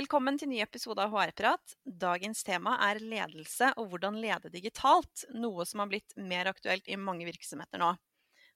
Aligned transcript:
Velkommen 0.00 0.38
til 0.40 0.48
ny 0.48 0.62
episode 0.64 1.02
av 1.04 1.12
HR-prat. 1.12 1.74
Dagens 1.84 2.38
tema 2.46 2.72
er 2.86 3.02
ledelse 3.04 3.66
og 3.76 3.90
hvordan 3.90 4.14
lede 4.22 4.48
digitalt, 4.48 5.26
noe 5.36 5.66
som 5.68 5.82
har 5.82 5.90
blitt 5.90 6.14
mer 6.16 6.48
aktuelt 6.48 6.86
i 6.88 6.96
mange 6.96 7.26
virksomheter 7.26 7.82
nå. 7.82 7.90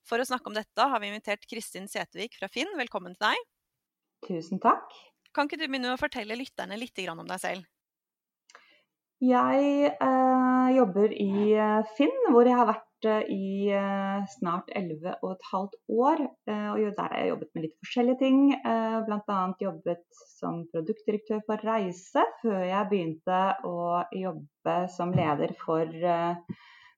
For 0.08 0.22
å 0.22 0.24
snakke 0.24 0.48
om 0.48 0.56
dette 0.56 0.86
har 0.88 1.02
vi 1.02 1.10
invitert 1.10 1.44
Kristin 1.50 1.90
Setevik 1.90 2.38
fra 2.38 2.48
Finn. 2.48 2.70
Velkommen 2.78 3.12
til 3.18 3.26
deg. 3.26 3.44
Tusen 4.24 4.62
takk. 4.62 4.88
Kan 5.36 5.50
ikke 5.50 5.58
du 5.60 5.66
begynne 5.66 5.92
å 5.92 6.00
fortelle 6.00 6.38
lytterne 6.38 6.78
litt 6.80 7.04
om 7.12 7.26
deg 7.28 7.42
selv? 7.42 7.68
Jeg 9.20 9.92
eh, 9.92 10.68
jobber 10.78 11.12
i 11.12 11.32
eh, 11.58 11.92
Finn, 11.98 12.16
hvor 12.32 12.48
jeg 12.48 12.56
har 12.56 12.70
vært 12.72 12.88
eh, 13.08 13.30
i 13.32 13.70
eh, 13.74 14.24
snart 14.36 14.70
11 14.74 15.16
og 15.20 15.32
et 15.34 15.46
halvt 15.50 15.74
år. 15.90 16.22
Eh, 16.48 16.68
og 16.72 16.96
der 16.96 17.10
har 17.10 17.16
jeg 17.20 17.32
jobbet 17.32 17.50
med 17.54 17.66
litt 17.66 17.74
forskjellige 17.82 18.20
ting. 18.22 18.38
Eh, 18.56 18.96
Bl.a. 19.06 19.40
jobbet 19.60 20.04
som 20.38 20.62
produktdirektør 20.72 21.42
for 21.48 21.66
Reise, 21.66 22.24
før 22.42 22.62
jeg 22.64 22.90
begynte 22.92 23.40
å 23.68 23.76
jobbe 24.14 24.76
som 24.94 25.14
leder 25.16 25.54
for, 25.60 25.92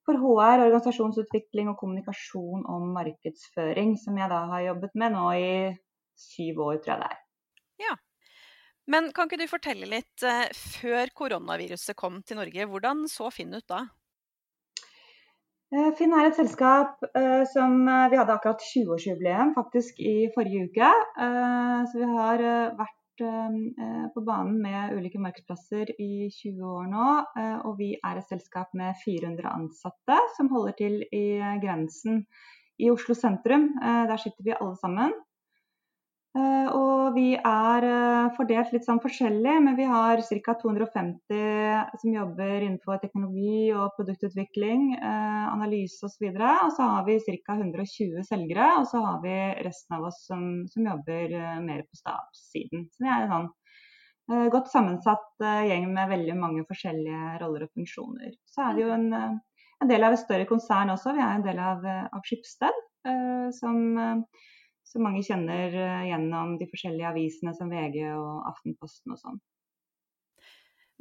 for 0.06 0.22
HR, 0.22 0.64
organisasjonsutvikling 0.69 1.72
og 1.72 1.78
kommunikasjon 1.81 2.66
om 2.70 2.91
markedsføring, 2.97 3.97
som 4.00 4.19
jeg 4.20 4.33
da 4.33 4.42
har 4.55 4.66
jobbet 4.70 4.98
med 4.98 5.16
nå 5.16 5.28
i 5.36 5.53
syv 6.16 6.62
år, 6.70 6.81
tror 6.81 6.97
jeg 6.97 7.05
det 7.05 7.12
er. 7.12 7.22
Ja, 7.86 7.97
men 8.86 9.11
kan 9.12 9.27
ikke 9.27 9.42
du 9.42 9.50
fortelle 9.50 9.91
litt, 9.91 10.25
før 10.55 11.11
koronaviruset 11.19 11.98
kom 11.98 12.20
til 12.22 12.38
Norge, 12.38 12.69
hvordan 12.70 13.06
så 13.11 13.33
Finn 13.34 13.56
ut 13.56 13.66
da? 13.66 13.83
Eh, 15.75 15.89
Finn 15.98 16.12
er 16.14 16.28
et 16.28 16.36
selskap 16.39 17.00
uh, 17.03 17.42
som 17.50 17.81
Vi 17.83 18.19
hadde 18.19 18.34
akkurat 18.36 18.62
20-årsjubileum 18.62 19.50
faktisk 19.56 19.98
i 19.98 20.28
forrige 20.34 20.69
uke. 20.69 20.92
Så 21.91 21.98
vi 21.98 22.06
har 22.12 22.45
vært 22.78 22.92
på 24.12 24.22
banen 24.27 24.59
med 24.61 24.92
ulike 24.92 25.19
markedsplasser 25.22 25.89
i 25.97 26.28
20 26.28 26.67
år 26.69 26.91
nå. 26.91 27.06
og 27.64 27.78
vi 27.78 27.94
er 27.97 28.19
et 28.20 28.28
selskap 28.28 28.75
med 28.77 28.98
400 29.00 29.48
ansatte 29.48 30.19
som 30.37 30.50
holder 30.53 30.77
til 30.77 30.98
i 31.17 31.41
grensen 31.62 32.27
i 32.77 32.91
Oslo 32.92 33.17
sentrum. 33.17 33.70
der 33.81 34.20
sitter 34.20 34.44
vi 34.44 34.59
alle 34.59 34.77
sammen. 34.83 35.17
Eh, 36.37 36.69
og 36.77 37.15
vi 37.15 37.31
er 37.37 37.84
eh, 37.87 38.27
fordelt 38.37 38.73
litt 38.75 38.84
sånn 38.84 39.01
forskjellig, 39.01 39.55
men 39.65 39.77
vi 39.79 39.87
har 39.89 40.20
ca. 40.20 40.55
250 40.61 42.01
som 42.03 42.11
jobber 42.12 42.56
innenfor 42.59 42.98
teknologi 43.01 43.70
og 43.73 43.95
produktutvikling, 43.97 44.89
eh, 44.98 45.45
analyse 45.48 46.05
osv. 46.05 46.27
Og, 46.34 46.43
og 46.43 46.73
så 46.77 46.89
har 46.93 47.06
vi 47.06 47.17
ca. 47.25 47.56
120 47.56 48.27
selgere, 48.28 48.67
og 48.81 48.89
så 48.91 49.01
har 49.05 49.23
vi 49.23 49.37
resten 49.65 49.97
av 49.97 50.09
oss 50.11 50.19
som, 50.28 50.43
som 50.73 50.91
jobber 50.91 51.37
mer 51.65 51.87
på 51.87 52.01
stabssiden. 52.03 52.89
Så 52.93 53.06
vi 53.06 53.12
er 53.12 53.25
en 53.25 53.33
sånn 53.37 53.55
godt 54.50 54.73
sammensatt 54.73 55.45
gjeng 55.69 55.84
med 55.95 56.11
veldig 56.11 56.34
mange 56.34 56.65
forskjellige 56.67 57.37
roller 57.39 57.69
og 57.69 57.77
funksjoner. 57.78 58.33
Så 58.50 58.65
er 58.65 58.75
vi 58.75 58.83
jo 58.83 58.91
en, 58.91 59.06
en 59.15 59.93
del 59.93 60.03
av 60.03 60.17
et 60.17 60.21
større 60.25 60.48
konsern 60.50 60.91
også. 60.91 61.15
Vi 61.15 61.23
er 61.23 61.37
en 61.37 61.47
del 61.47 61.61
av, 61.62 61.87
av 61.87 62.27
Skipsted, 62.27 62.81
som 63.55 63.78
som 64.86 65.04
mange 65.06 65.24
kjenner 65.26 65.74
eh, 65.74 66.06
gjennom 66.10 66.56
de 66.60 66.69
forskjellige 66.70 67.10
avisene 67.10 67.54
som 67.56 67.70
VG 67.72 68.00
og 68.14 68.48
Aftenposten 68.52 69.14
og 69.14 69.20
sånn. 69.20 69.38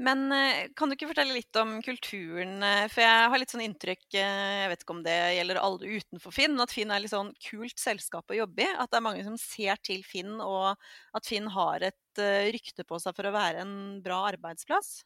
Men 0.02 0.26
eh, 0.36 0.66
kan 0.76 0.92
du 0.92 0.98
ikke 0.98 1.08
fortelle 1.14 1.38
litt 1.38 1.56
om 1.62 1.78
kulturen? 1.86 2.58
Eh, 2.66 2.86
for 2.92 3.06
jeg 3.06 3.30
har 3.32 3.40
litt 3.40 3.54
sånn 3.54 3.64
inntrykk, 3.64 4.06
jeg 4.18 4.72
vet 4.72 4.84
ikke 4.84 4.98
om 4.98 5.06
det 5.06 5.16
gjelder 5.38 5.62
alle 5.62 6.02
utenfor 6.02 6.36
Finn, 6.36 6.60
at 6.60 6.76
Finn 6.76 6.92
er 6.92 7.04
litt 7.04 7.14
sånn 7.14 7.32
kult 7.48 7.80
selskap 7.80 8.34
å 8.34 8.40
jobbe 8.42 8.66
i. 8.66 8.70
At 8.74 8.92
det 8.92 9.00
er 9.00 9.08
mange 9.08 9.26
som 9.28 9.40
ser 9.40 9.80
til 9.86 10.04
Finn, 10.08 10.40
og 10.44 10.74
at 11.16 11.30
Finn 11.30 11.48
har 11.54 11.86
et 11.92 12.24
rykte 12.56 12.88
på 12.88 13.00
seg 13.04 13.16
for 13.16 13.28
å 13.30 13.36
være 13.36 13.64
en 13.64 13.76
bra 14.04 14.24
arbeidsplass? 14.34 14.98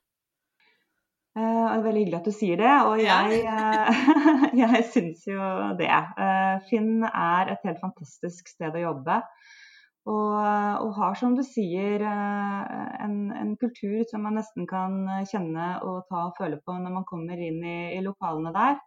Uh, 1.40 1.70
det 1.70 1.76
er 1.78 1.84
veldig 1.86 2.02
hyggelig 2.02 2.18
at 2.18 2.26
du 2.28 2.36
sier 2.36 2.60
det, 2.60 2.72
og 2.90 3.00
jeg, 3.00 3.38
uh, 3.48 4.42
jeg 4.60 4.84
syns 4.92 5.24
jo 5.30 5.40
det. 5.80 5.92
Uh, 6.20 6.58
Finn 6.68 7.06
er 7.08 7.54
et 7.54 7.64
helt 7.64 7.80
fantastisk 7.80 8.50
sted 8.52 8.76
å 8.76 8.82
jobbe. 8.90 9.22
Og, 10.10 10.34
og 10.34 10.92
har, 10.98 11.16
som 11.20 11.36
du 11.38 11.44
sier, 11.46 12.02
en, 12.02 13.18
en, 13.36 13.52
kultur 13.62 14.00
som 14.10 14.24
man 14.26 14.40
nesten 14.40 14.66
kan 14.66 15.04
kjenne 15.30 15.68
og 15.86 16.08
ta 16.10 16.24
og 16.32 16.40
føle 16.40 16.58
på 16.66 16.74
når 16.74 16.96
man 16.96 17.06
kommer 17.06 17.38
inn 17.38 17.60
i, 17.62 17.80
i 17.94 18.00
lokalene 18.02 18.50
der. 18.56 18.80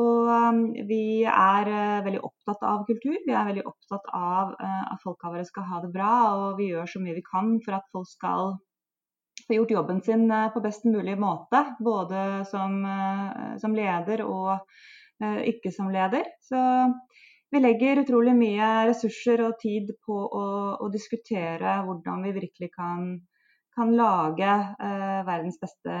Og 0.00 0.32
um, 0.32 0.62
vi 0.88 1.22
er 1.28 1.70
veldig 2.06 2.24
opptatt 2.26 2.64
av 2.66 2.82
kultur. 2.88 3.14
Vi 3.28 3.36
er 3.36 3.46
veldig 3.52 3.66
opptatt 3.68 4.10
av 4.16 4.56
at 4.58 5.04
folka 5.04 5.30
våre 5.30 5.46
skal 5.46 5.68
ha 5.70 5.84
det 5.84 5.92
bra. 5.94 6.14
Og 6.40 6.58
vi 6.58 6.72
gjør 6.72 6.90
så 6.90 7.04
mye 7.04 7.14
vi 7.20 7.26
kan 7.28 7.54
for 7.62 7.78
at 7.78 7.86
folk 7.94 8.10
skal 8.10 8.56
får 9.48 9.56
gjort 9.56 9.70
jobben 9.70 10.02
sin 10.04 10.30
eh, 10.30 10.48
på 10.52 10.60
best 10.60 10.84
mulig 10.84 11.16
måte. 11.18 11.64
Både 11.80 12.44
som, 12.50 12.78
eh, 12.84 13.56
som 13.58 13.74
leder 13.74 14.22
og 14.26 14.52
eh, 15.24 15.40
ikke 15.54 15.72
som 15.74 15.90
leder. 15.92 16.28
Så 16.44 16.60
vi 17.50 17.60
legger 17.64 18.02
utrolig 18.02 18.36
mye 18.36 18.68
ressurser 18.90 19.42
og 19.46 19.58
tid 19.62 19.94
på 20.04 20.14
å, 20.14 20.46
å 20.84 20.88
diskutere 20.92 21.78
hvordan 21.86 22.26
vi 22.26 22.34
virkelig 22.36 22.70
kan, 22.74 23.14
kan 23.76 23.94
lage 23.96 24.50
eh, 24.84 25.20
verdens 25.26 25.56
beste 25.60 26.00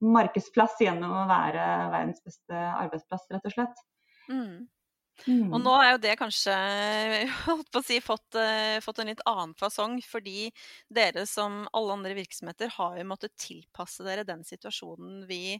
markedsplass 0.00 0.78
gjennom 0.84 1.16
å 1.24 1.30
være 1.30 1.64
verdens 1.90 2.22
beste 2.22 2.66
arbeidsplass, 2.84 3.26
rett 3.34 3.50
og 3.50 3.56
slett. 3.56 3.82
Mm. 4.30 4.54
Mm. 5.28 5.50
Og 5.52 5.60
nå 5.62 5.72
er 5.76 5.90
jo 5.92 6.00
det 6.02 6.14
kanskje 6.20 6.54
holdt 7.46 7.70
på 7.72 7.82
å 7.82 7.84
si, 7.84 7.98
fått, 8.04 8.38
uh, 8.38 8.78
fått, 8.84 9.02
en 9.02 9.10
litt 9.12 9.22
annen 9.28 9.52
fasong, 9.58 9.98
fordi 10.06 10.48
dere 10.92 11.26
som 11.28 11.62
alle 11.76 11.96
andre 11.98 12.16
virksomheter 12.18 12.72
har 12.76 12.96
jo 12.98 13.06
måttet 13.10 13.36
tilpasse 13.40 14.06
dere 14.06 14.26
den 14.28 14.44
situasjonen 14.46 15.24
vi, 15.28 15.58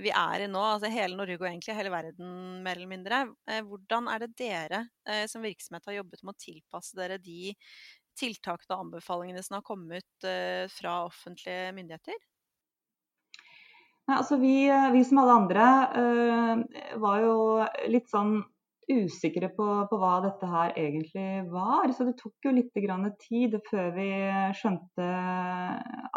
vi 0.00 0.12
er 0.14 0.46
i 0.46 0.50
nå. 0.50 0.62
Altså 0.62 0.92
hele 0.92 1.18
Norge 1.18 1.40
og 1.40 1.48
egentlig 1.50 1.76
hele 1.76 1.92
verden, 1.92 2.62
mer 2.64 2.78
eller 2.78 2.92
mindre. 2.92 3.24
Uh, 3.50 3.60
hvordan 3.68 4.10
er 4.12 4.24
det 4.24 4.32
dere 4.40 4.84
uh, 5.08 5.24
som 5.30 5.44
virksomhet 5.44 5.90
har 5.90 6.00
jobbet 6.00 6.24
med 6.24 6.34
å 6.34 6.42
tilpasse 6.46 6.98
dere 6.98 7.20
de 7.22 7.54
tiltakene 8.18 8.76
og 8.76 8.86
anbefalingene 8.86 9.40
som 9.40 9.56
har 9.56 9.62
kommet 9.64 10.24
fra 10.68 10.90
offentlige 11.06 11.70
myndigheter? 11.72 12.18
Ja, 14.04 14.18
altså 14.18 14.36
vi, 14.36 14.66
vi, 14.68 15.00
som 15.08 15.22
alle 15.22 15.36
andre 15.38 15.68
var 17.00 17.22
jo 17.24 17.38
litt 17.88 18.12
sånn 18.12 18.42
usikre 19.04 19.48
på, 19.56 19.66
på, 19.90 19.98
hva 20.00 20.14
dette 20.24 20.48
her 20.48 20.74
egentlig 20.78 21.44
var. 21.52 21.92
Så 21.94 22.06
det 22.08 22.16
tok 22.20 22.48
jo 22.48 22.54
litt 22.54 22.72
tid 23.26 23.56
før 23.68 23.92
vi 23.96 24.08
skjønte 24.58 25.08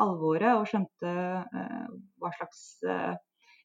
alvoret 0.01 0.51
og 0.55 0.67
skjønte 0.69 1.13
uh, 1.45 1.87
hva 2.21 2.33
slags 2.37 2.65
uh, 2.87 3.13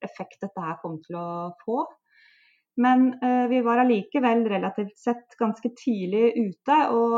effekt 0.04 0.40
dette 0.44 0.64
her 0.64 0.78
kom 0.82 0.98
til 1.04 1.18
å 1.20 1.30
få. 1.64 1.82
Men 2.76 3.22
eh, 3.22 3.46
vi 3.48 3.60
var 3.60 3.78
allikevel 3.78 4.44
relativt 4.48 4.98
sett 4.98 5.36
ganske 5.38 5.70
tidlig 5.84 6.32
ute, 6.36 6.76
og, 6.94 7.16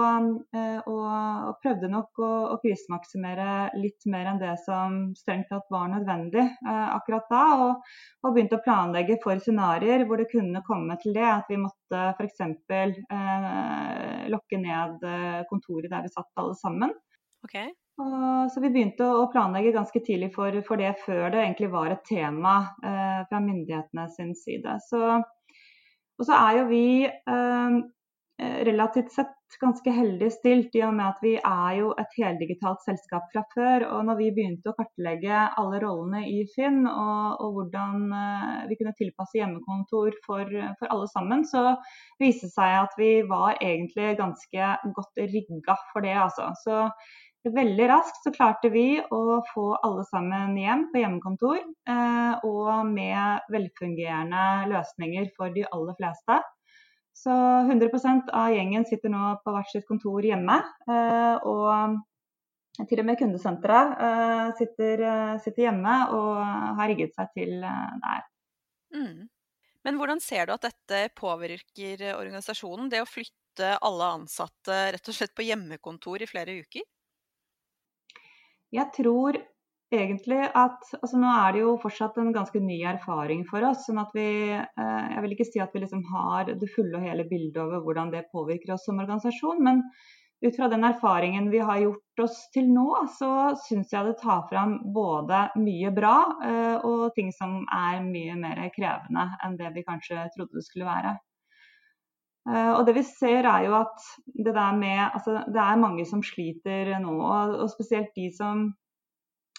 eh, 0.57 0.79
og, 0.89 1.11
og 1.49 1.59
prøvde 1.63 1.91
nok 1.93 2.23
å, 2.25 2.31
å, 2.55 2.57
krisemaksimere 2.63 3.69
litt 3.77 4.07
mer 4.11 4.31
enn 4.33 4.41
det 4.41 4.55
som 4.65 4.97
strengt 5.19 5.51
tatt 5.53 5.69
var 5.71 5.93
nødvendig 5.93 6.43
eh, 6.43 6.89
akkurat 6.97 7.29
da. 7.31 7.43
Og, 7.67 7.93
og, 8.23 8.33
begynte 8.33 8.59
å 8.59 8.65
planlegge 8.65 9.21
for 9.23 9.39
scenarioer 9.45 10.07
hvor 10.09 10.23
det 10.23 10.31
kunne 10.33 10.65
komme 10.67 10.97
til 11.03 11.15
det 11.19 11.29
at 11.29 11.53
vi 11.53 11.61
måtte 11.61 12.03
f.eks. 12.17 12.43
Eh, 12.73 14.27
lokke 14.33 14.59
ned 14.59 15.07
kontoret 15.51 15.93
der 15.93 16.09
vi 16.09 16.17
satt 16.17 16.43
alle 16.43 16.57
sammen. 16.59 16.97
Okay. 17.45 17.71
Og, 18.01 18.51
så 18.53 18.63
vi 18.63 18.71
begynte 18.73 19.05
å 19.05 19.29
planlegge 19.33 19.75
ganske 19.75 20.01
tidlig 20.05 20.33
for, 20.35 20.57
for 20.67 20.81
det, 20.81 20.95
før 21.05 21.29
det 21.33 21.43
egentlig 21.43 21.69
var 21.75 21.93
et 21.93 22.05
tema 22.09 22.55
eh, 22.85 23.21
fra 23.29 23.41
myndighetene 23.45 24.07
sin 24.15 24.33
side. 24.39 24.79
Så 24.89 25.21
og 26.21 26.29
så 26.29 26.39
er 26.39 26.59
jo 26.61 26.65
vi 26.71 26.87
eh, 27.07 27.79
relativt 28.67 29.13
sett 29.13 29.39
ganske 29.61 29.93
heldig 29.93 30.31
stilt, 30.33 30.75
i 30.79 30.83
og 30.87 30.95
med 30.97 31.05
at 31.11 31.19
vi 31.23 31.33
er 31.37 31.75
jo 31.77 31.91
et 32.01 32.15
heldigitalt 32.17 32.81
selskap 32.87 33.27
fra 33.35 33.43
før. 33.53 33.85
Og 33.91 34.07
når 34.09 34.19
vi 34.21 34.31
begynte 34.35 34.73
å 34.73 34.77
kartlegge 34.79 35.43
alle 35.61 35.81
rollene 35.83 36.23
i 36.31 36.43
Finn, 36.55 36.83
og, 36.89 37.43
og 37.43 37.59
hvordan 37.59 38.07
eh, 38.19 38.63
vi 38.71 38.79
kunne 38.81 38.95
tilpasse 38.99 39.39
hjemmekontor 39.39 40.17
for, 40.27 40.49
for, 40.79 40.89
alle 40.89 41.11
sammen, 41.13 41.45
så 41.49 41.75
viste 42.23 42.49
det 42.49 42.55
seg 42.57 42.79
at 42.85 42.97
vi 43.01 43.13
var 43.29 43.61
egentlig 43.61 44.15
ganske 44.21 44.73
godt 44.97 45.27
rigga 45.35 45.77
for 45.93 46.07
det. 46.07 46.17
Altså. 46.27 46.49
Så 46.65 46.87
veldig 47.51 47.87
raskt 47.91 48.23
så 48.23 48.31
klarte 48.35 48.71
vi 48.71 49.01
å 49.03 49.41
få 49.51 49.65
alle 49.83 50.05
sammen 50.07 50.55
hjem 50.59 50.87
på 50.93 51.01
hjemmekontor. 51.03 51.59
Eh, 51.91 52.45
og 52.47 52.87
med 52.87 53.49
velfungerende 53.51 54.71
løsninger 54.71 55.27
for 55.37 55.55
de 55.55 55.67
aller 55.67 55.99
fleste. 55.99 56.39
Så 57.23 57.33
100% 57.33 58.31
av 58.33 58.55
gjengen 58.55 58.87
sitter 58.89 59.13
nå 59.13 59.35
på 59.43 59.55
hvert 59.55 59.75
sitt 59.75 59.89
kontor 59.89 60.23
hjemme. 60.25 60.61
Eh, 60.87 61.49
og 61.51 62.87
til 62.89 63.03
og 63.03 63.11
med 63.11 63.19
kundesenteret 63.21 63.99
eh, 64.07 64.47
sitter, 64.63 65.05
sitter, 65.43 65.67
hjemme 65.67 65.99
og 66.15 66.41
har 66.79 66.89
rigget 66.89 67.19
seg 67.19 67.35
til 67.37 67.59
der. 67.61 68.25
Mm. 68.95 69.29
Men 69.83 69.99
hvordan 69.99 70.23
ser 70.23 70.47
du 70.47 70.55
at 70.55 70.71
dette 70.71 71.09
påvirker 71.19 72.07
organisasjonen? 72.15 72.87
Det 72.93 73.03
å 73.03 73.09
flytte 73.09 73.77
alle 73.83 74.15
ansatte 74.21 74.79
rett 74.95 75.11
og 75.11 75.17
slett 75.17 75.35
på 75.35 75.45
hjemmekontor 75.45 76.23
i 76.23 76.31
flere 76.31 76.55
uker? 76.63 76.87
Jeg 78.73 78.89
tror 78.97 79.37
egentlig 79.93 80.41
at 80.57 80.87
altså 80.99 81.21
Nå 81.21 81.29
er 81.29 81.53
det 81.53 81.63
jo 81.65 81.75
fortsatt 81.83 82.17
en 82.21 82.33
ganske 82.33 82.61
ny 82.65 82.79
erfaring 82.89 83.45
for 83.49 83.65
oss. 83.69 83.85
sånn 83.87 84.01
at 84.01 84.15
vi, 84.17 84.53
eh, 84.53 85.05
Jeg 85.13 85.23
vil 85.23 85.35
ikke 85.37 85.51
si 85.51 85.61
at 85.61 85.75
vi 85.75 85.85
liksom 85.85 86.03
har 86.13 86.45
det 86.49 86.71
fulle 86.75 86.97
og 86.97 87.05
hele 87.05 87.29
bildet 87.29 87.61
over 87.61 87.85
hvordan 87.85 88.11
det 88.11 88.31
påvirker 88.33 88.75
oss 88.75 88.87
som 88.89 88.99
organisasjon. 88.99 89.63
Men 89.63 89.83
ut 90.43 90.57
fra 90.57 90.69
den 90.69 90.85
erfaringen 90.85 91.51
vi 91.51 91.59
har 91.59 91.79
gjort 91.79 92.25
oss 92.25 92.39
til 92.55 92.73
nå, 92.73 92.89
så 93.19 93.55
syns 93.69 93.93
jeg 93.93 94.07
det 94.07 94.19
tar 94.23 94.49
fram 94.49 94.79
både 94.95 95.51
mye 95.57 95.93
bra 95.95 96.17
eh, 96.43 96.79
og 96.83 97.13
ting 97.15 97.31
som 97.33 97.61
er 97.71 98.01
mye 98.03 98.35
mer 98.41 98.65
krevende 98.75 99.29
enn 99.45 99.57
det 99.61 99.75
vi 99.77 99.85
kanskje 99.87 100.27
trodde 100.35 100.57
det 100.57 100.65
skulle 100.67 100.89
være. 100.89 101.19
Uh, 102.43 102.75
og 102.75 102.87
det 102.89 102.97
vi 102.97 103.03
ser 103.07 103.47
er 103.47 103.69
jo 103.69 103.75
at 103.79 104.07
det 104.27 104.53
med 104.75 104.99
Altså 105.15 105.45
det 105.47 105.61
er 105.63 105.79
mange 105.79 106.03
som 106.09 106.25
sliter 106.27 106.97
nå, 106.99 107.13
og, 107.23 107.69
spesielt 107.71 108.11
de 108.17 108.33
som 108.35 108.65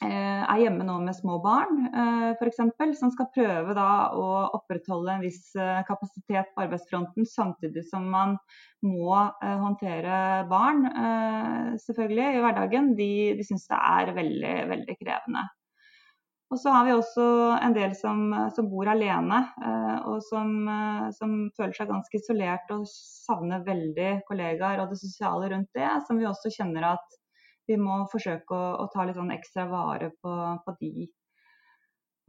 uh, 0.04 0.42
er 0.44 0.60
hjemme 0.66 0.84
nå 0.84 0.98
med 1.06 1.16
små 1.16 1.38
barn 1.46 1.86
uh, 1.96 2.36
f.eks. 2.36 2.60
Som 3.00 3.14
skal 3.16 3.32
prøve 3.32 3.88
å 4.20 4.28
opprettholde 4.60 5.16
en 5.16 5.24
viss 5.24 5.56
kapasitet 5.88 6.52
på 6.52 6.66
arbeidsfronten 6.66 7.30
samtidig 7.30 7.86
som 7.88 8.12
man 8.12 8.36
må 8.84 9.16
håndtere 9.40 10.44
barn 10.52 10.84
selvfølgelig 11.80 12.30
i 12.36 12.44
hverdagen. 12.44 12.96
De, 13.00 13.12
de 13.40 13.48
syns 13.48 13.70
det 13.72 13.80
er 13.80 14.16
veldig, 14.20 14.56
veldig 14.76 14.98
krevende. 15.00 15.48
Og 16.54 16.60
så 16.62 16.70
har 16.70 16.86
vi 16.86 16.94
også 16.94 17.24
en 17.66 17.74
del 17.74 17.96
som, 17.98 18.28
som 18.54 18.68
bor 18.70 18.90
alene, 18.92 19.40
eh, 19.66 19.96
og 20.06 20.20
som, 20.22 20.52
eh, 20.70 21.08
som, 21.18 21.32
føler 21.58 21.74
seg 21.74 21.90
ganske 21.90 22.20
isolert 22.20 22.70
og 22.76 22.84
savner 22.92 23.64
veldig 23.66 24.12
kollegaer 24.28 24.84
og 24.84 24.94
det 24.94 25.00
sosiale 25.02 25.50
rundt 25.50 25.72
det. 25.74 25.90
Som 26.06 26.22
vi 26.22 26.30
også 26.30 26.54
kjenner 26.54 26.92
at 26.92 27.18
vi 27.66 27.80
må 27.82 28.04
forsøke 28.12 28.54
å, 28.54 28.70
å 28.84 28.88
ta 28.94 29.08
litt 29.08 29.18
sånn 29.18 29.34
ekstra 29.34 29.66
vare 29.72 30.12
på, 30.22 30.36
på 30.62 30.76
de. 30.84 31.08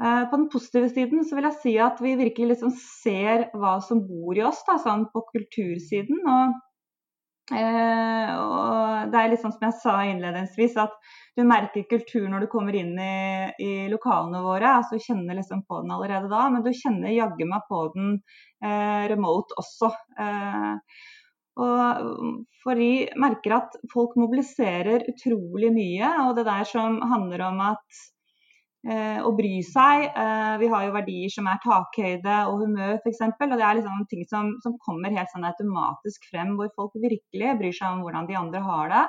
Eh, 0.00 0.22
på 0.30 0.40
den 0.40 0.48
positive 0.54 0.88
siden 0.94 1.28
så 1.28 1.36
vil 1.36 1.50
jeg 1.50 1.60
si 1.60 1.74
at 1.84 2.00
vi 2.00 2.16
virkelig 2.18 2.54
liksom 2.54 2.72
ser 2.80 3.50
hva 3.52 3.76
som 3.84 4.00
bor 4.08 4.40
i 4.40 4.46
oss, 4.46 4.64
da, 4.64 4.80
sånn 4.80 5.04
på 5.12 5.26
kultursiden. 5.34 6.24
Og, 6.24 6.56
og 7.52 9.10
det 9.12 9.20
er 9.20 9.28
litt 9.30 9.42
sånn 9.42 9.52
som 9.52 9.66
jeg 9.66 9.76
sa 9.82 9.94
innledningsvis, 10.08 10.78
at 10.80 10.94
du 11.36 11.42
merker 11.44 11.84
kultur 11.90 12.28
når 12.30 12.44
du 12.44 12.50
kommer 12.52 12.76
inn 12.78 12.94
i, 13.00 13.50
i 13.60 13.72
lokalene 13.92 14.40
våre. 14.44 14.76
altså 14.78 14.96
Du 14.96 15.04
kjenner 15.04 15.36
liksom 15.36 15.64
på 15.68 15.82
den 15.82 15.92
allerede 15.92 16.30
da, 16.30 16.46
men 16.52 16.64
du 16.64 16.70
kjenner 16.72 17.12
jaggu 17.12 17.44
meg 17.50 17.66
på 17.68 17.82
den 17.96 18.14
eh, 18.64 19.04
remote 19.12 19.58
også. 19.60 19.90
Eh, 20.24 21.02
og 21.64 22.40
for 22.64 22.80
vi 22.80 23.04
merker 23.20 23.58
at 23.60 23.76
folk 23.92 24.16
mobiliserer 24.18 25.06
utrolig 25.10 25.70
mye. 25.74 26.10
Og 26.24 26.38
det 26.38 26.46
der 26.48 26.66
som 26.70 26.98
handler 27.12 27.46
om 27.50 27.60
at 27.66 27.84
eh, 27.84 28.13
å 28.84 29.30
bry 29.36 29.62
seg. 29.64 30.08
Eh, 30.12 30.56
vi 30.60 30.68
har 30.68 30.84
jo 30.84 30.96
verdier 30.96 31.32
som 31.32 31.46
er 31.48 31.60
takhøyde 31.62 32.40
og 32.50 32.64
humør 32.64 32.98
f.eks. 32.98 33.22
Og 33.24 33.54
det 33.54 33.64
er 33.64 33.78
liksom 33.78 34.02
ting 34.10 34.26
som, 34.28 34.50
som 34.64 34.76
kommer 34.84 35.14
helt 35.14 35.32
sånn 35.32 35.46
automatisk 35.48 36.28
frem, 36.30 36.52
hvor 36.58 36.68
folk 36.76 36.98
virkelig 37.00 37.54
bryr 37.60 37.76
seg 37.76 37.94
om 37.94 38.04
hvordan 38.04 38.28
de 38.28 38.36
andre 38.40 38.64
har 38.66 38.92
det. 38.92 39.04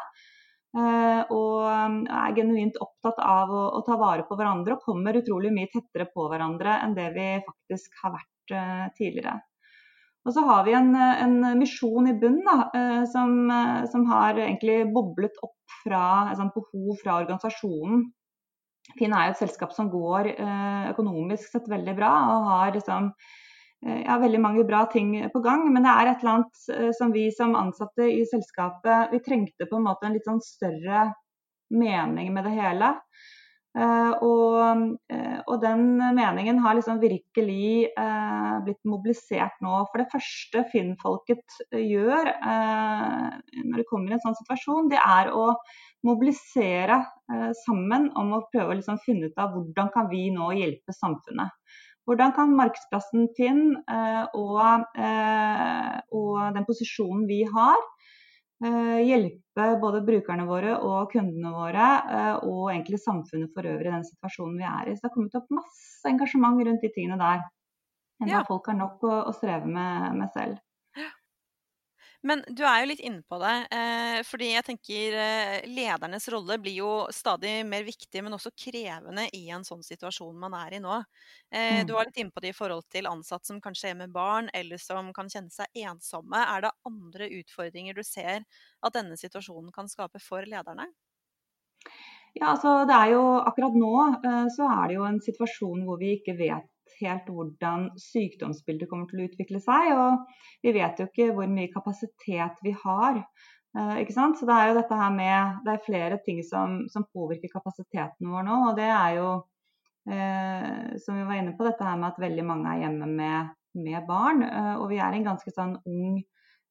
Eh, 0.75 1.33
og 1.35 1.65
er 1.67 2.37
genuint 2.37 2.79
opptatt 2.83 3.19
av 3.23 3.51
å, 3.51 3.65
å, 3.77 3.83
ta 3.87 3.99
vare 3.99 4.27
på 4.27 4.35
hverandre 4.39 4.75
og 4.75 4.87
kommer 4.87 5.19
utrolig 5.19 5.51
mye 5.55 5.71
tettere 5.71 6.07
på 6.11 6.29
hverandre 6.31 6.79
enn 6.83 6.95
det 6.95 7.11
vi 7.15 7.27
faktisk 7.43 7.99
har 8.03 8.17
vært 8.17 8.57
tidligere. 8.97 9.39
Og 10.25 10.33
så 10.33 10.41
har 10.45 10.63
vi 10.65 10.73
en, 10.73 10.91
en 10.97 11.37
misjon 11.59 12.07
i 12.09 12.15
bunnen 12.17 12.45
da, 12.45 13.05
som, 13.11 13.49
som, 13.91 14.05
har 14.09 14.39
egentlig 14.41 14.83
boblet 14.93 15.37
opp 15.45 15.75
fra 15.83 16.05
et 16.31 16.39
sånt 16.39 16.55
behov 16.55 16.97
fra 17.01 17.19
organisasjonen. 17.21 18.07
Finn 18.99 19.13
er 19.13 19.27
jo 19.27 19.35
et 19.35 19.41
selskap 19.43 19.73
som 19.75 19.89
går 19.91 20.29
økonomisk 20.91 21.49
sett 21.51 21.65
veldig 21.67 21.95
bra 21.97 22.11
og 22.31 22.45
har 22.47 22.75
liksom 22.77 23.09
Eh, 23.85 24.01
ja, 24.01 24.17
veldig 24.17 24.39
mange 24.41 24.63
bra 24.63 24.85
ting 24.91 25.13
på 25.33 25.39
gang. 25.45 25.67
Men 25.73 25.85
det 25.85 25.93
er 25.93 26.09
et 26.09 26.23
eller 26.23 26.37
annet 26.39 26.65
eh, 26.73 26.91
som 26.97 27.13
vi 27.13 27.27
som 27.33 27.55
ansatte 27.59 28.07
i 28.09 28.23
selskapet 28.29 29.13
Vi 29.13 29.21
trengte 29.25 29.69
på 29.69 29.79
en 29.79 29.87
måte 29.89 30.07
en 30.07 30.15
litt 30.17 30.27
sånn 30.27 30.43
større 30.43 31.09
mening 31.73 32.31
med 32.33 32.47
det 32.47 32.55
hele. 32.55 32.95
Uh, 33.75 34.13
og, 34.23 34.83
uh, 35.11 35.39
og, 35.49 35.55
den 35.59 35.97
meningen 36.15 36.61
har 36.63 36.77
liksom 36.77 37.01
virkelig 37.01 37.89
uh, 37.99 38.61
blitt 38.63 38.79
mobilisert 38.87 39.57
nå. 39.65 39.81
For 39.91 39.99
det 39.99 40.07
første 40.13 40.63
Finn-folket 40.71 41.57
gjør 41.75 42.31
når 42.39 43.81
de 43.81 43.87
kommer 43.89 44.13
i 44.13 44.15
en 44.15 44.23
sånn 44.23 44.37
situasjon, 44.39 44.87
det 44.93 45.01
er 45.01 45.33
å 45.35 45.49
mobilisere 46.05 47.01
sammen 47.65 48.11
om 48.19 48.35
å 48.37 48.43
prøve 48.51 48.71
å 48.75 48.77
liksom 48.77 48.99
finne 49.03 49.31
ut 49.31 49.39
av 49.41 49.55
hvordan 49.55 49.89
kan 49.91 50.07
vi 50.11 50.27
nå 50.31 50.51
hjelpe 50.55 50.93
samfunnet. 50.95 51.51
Hvordan 52.05 52.35
kan 52.37 52.53
markedsplassen 52.53 53.29
Finn 53.37 53.61
eh, 53.89 54.25
og, 54.37 54.83
eh, 54.93 55.95
og, 56.13 56.35
den 56.53 56.67
posisjonen 56.67 57.25
vi 57.29 57.41
har, 57.49 57.79
eh, 57.81 57.94
hjelpe 58.63 59.65
både 59.81 59.99
brukerne 60.07 60.45
våre 60.47 60.77
og 60.79 61.11
kundene 61.11 61.51
våre 61.51 61.87
og 62.47 62.69
egentlig 62.71 63.01
samfunnet 63.03 63.51
for 63.55 63.67
øvrig 63.67 63.89
i 63.89 63.95
den 63.97 64.07
situasjonen 64.07 64.55
vi 64.61 64.67
er 64.69 64.89
i. 64.91 64.95
Så 64.95 65.03
det 65.03 65.09
har 65.09 65.15
kommet 65.17 65.35
opp 65.39 65.51
masse 65.57 66.09
engasjement 66.09 66.61
rundt 66.63 66.85
de 66.85 66.91
tingene 66.95 67.19
der. 67.19 67.43
Enda 68.23 68.39
ja. 68.39 68.45
folk 68.47 68.69
har 68.71 68.77
nok 68.79 69.03
å, 69.03 69.15
å 69.27 69.35
streve 69.35 69.67
med, 69.67 70.15
med 70.21 70.31
selv. 70.35 70.59
Men 72.25 72.41
du 72.49 72.63
er 72.65 72.81
jo 72.81 72.89
litt 72.89 73.01
inne 73.05 73.21
på 73.29 73.37
det. 73.37 73.53
Eh, 73.77 74.19
fordi 74.25 74.47
jeg 74.55 74.65
tenker 74.65 75.17
eh, 75.21 75.67
ledernes 75.69 76.25
rolle 76.33 76.57
blir 76.61 76.79
jo 76.79 76.89
stadig 77.13 77.59
mer 77.69 77.85
viktig, 77.85 78.23
men 78.25 78.33
også 78.33 78.49
krevende 78.57 79.27
i 79.37 79.43
en 79.53 79.65
sånn 79.67 79.85
situasjon 79.85 80.39
man 80.41 80.55
er 80.57 80.77
i 80.77 80.81
nå. 80.81 80.97
Eh, 81.53 81.83
mm. 81.83 81.85
Du 81.85 81.93
var 81.93 82.09
litt 82.09 82.17
inne 82.23 82.33
på 82.33 82.41
det 82.41 82.55
i 82.55 82.57
forhold 82.57 82.87
til 82.89 83.09
ansatte 83.11 83.51
som 83.51 83.61
kanskje 83.61 83.93
er 83.93 83.99
med 84.01 84.13
barn, 84.15 84.49
eller 84.57 84.81
som 84.81 85.13
kan 85.13 85.29
kjenne 85.29 85.53
seg 85.53 85.85
ensomme. 85.85 86.41
Er 86.41 86.65
det 86.65 86.73
andre 86.89 87.29
utfordringer 87.43 87.97
du 87.97 88.01
ser 88.01 88.41
at 88.41 88.97
denne 88.97 89.19
situasjonen 89.21 89.69
kan 89.75 89.91
skape 89.91 90.21
for 90.23 90.49
lederne? 90.49 90.89
Ja, 92.33 92.55
altså 92.55 92.81
det 92.89 92.95
er 92.97 93.13
jo 93.13 93.21
Akkurat 93.45 93.75
nå 93.77 93.91
så 94.51 94.65
er 94.67 94.89
det 94.89 94.95
jo 94.97 95.05
en 95.07 95.21
situasjon 95.23 95.85
hvor 95.85 96.01
vi 96.01 96.17
ikke 96.17 96.33
vet 96.35 96.65
helt 96.99 97.29
hvordan 97.31 97.89
sykdomsbildet 97.99 98.89
kommer 98.91 99.09
til 99.09 99.21
å 99.21 99.27
utvikle 99.29 99.61
seg. 99.63 99.91
Og 99.95 100.65
vi 100.65 100.73
vet 100.75 101.01
jo 101.01 101.07
ikke 101.09 101.31
hvor 101.35 101.49
mye 101.51 101.71
kapasitet 101.73 102.61
vi 102.65 102.75
har. 102.83 103.21
Eh, 103.77 103.95
ikke 104.03 104.15
sant? 104.15 104.39
Så 104.39 104.47
det 104.49 104.55
er 104.55 104.69
jo 104.69 104.77
dette 104.79 104.99
her 104.99 105.11
med 105.15 105.65
Det 105.65 105.73
er 105.73 105.83
flere 105.87 106.21
ting 106.25 106.43
som, 106.47 106.85
som 106.91 107.07
påvirker 107.13 107.51
kapasiteten 107.53 108.31
vår 108.31 108.47
nå. 108.47 108.61
Og 108.69 108.79
det 108.79 108.87
er 108.91 109.17
jo, 109.19 109.31
eh, 110.11 110.95
som 111.03 111.19
vi 111.19 111.27
var 111.27 111.41
inne 111.41 111.55
på, 111.57 111.67
dette 111.67 111.87
her 111.87 111.99
med 111.99 112.13
at 112.13 112.23
veldig 112.23 112.47
mange 112.47 112.71
er 112.71 112.85
hjemme 112.85 113.09
med, 113.11 113.57
med 113.87 114.07
barn. 114.07 114.45
Eh, 114.47 114.75
og 114.79 114.89
vi 114.93 115.01
er 115.03 115.15
en 115.15 115.29
ganske 115.31 115.55
sånn 115.55 115.77
ung 115.83 116.21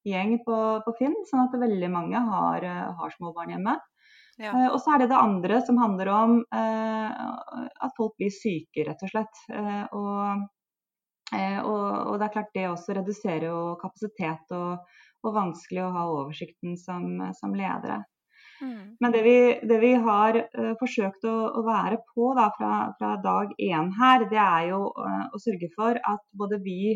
gjeng 0.05 0.37
på, 0.45 0.57
på 0.85 0.93
Finn, 0.99 1.15
sånn 1.29 1.47
at 1.47 1.59
veldig 1.59 1.89
mange 1.93 2.21
har, 2.29 2.65
eh, 2.65 2.87
har 2.99 3.13
små 3.17 3.33
barn 3.35 3.55
hjemme. 3.55 3.75
Ja. 4.41 4.51
Uh, 4.51 4.69
og 4.73 4.79
så 4.83 4.95
er 4.95 5.03
det 5.03 5.11
det 5.11 5.19
andre 5.19 5.61
som 5.63 5.79
handler 5.79 6.11
om 6.11 6.39
uh, 6.43 7.11
at 7.85 7.95
folk 7.97 8.17
blir 8.19 8.33
syke, 8.33 8.83
rett 8.87 9.05
og 9.05 9.11
slett. 9.11 9.43
Uh, 9.51 9.85
og, 9.95 10.49
og, 11.35 11.85
og, 12.07 12.17
det 12.19 12.27
er 12.27 12.33
klart 12.33 12.51
det 12.55 12.65
også 12.69 12.97
reduserer 12.99 13.47
jo 13.49 13.61
kapasitet 13.81 14.51
og, 14.55 14.83
og 15.25 15.37
vanskelig 15.37 15.85
å 15.85 15.93
ha 15.95 16.03
oversikten 16.17 16.75
som, 16.79 17.07
som 17.39 17.55
ledere. 17.57 18.03
Mm. 18.61 18.95
Men 19.03 19.11
det 19.11 19.21
vi, 19.25 19.37
det 19.67 19.77
vi 19.81 19.89
har 19.99 20.37
forsøkt 20.79 21.25
å, 21.27 21.33
å, 21.59 21.63
være 21.65 21.97
på 22.13 22.29
da, 22.37 22.45
fra, 22.55 22.75
fra, 22.99 23.15
dag 23.23 23.51
én 23.59 23.89
her, 23.97 24.27
det 24.31 24.39
er 24.39 24.69
jo 24.69 24.85
å 24.95 25.41
sørge 25.43 25.67
for 25.73 25.99
at 25.99 26.23
både 26.39 26.61
vi 26.63 26.93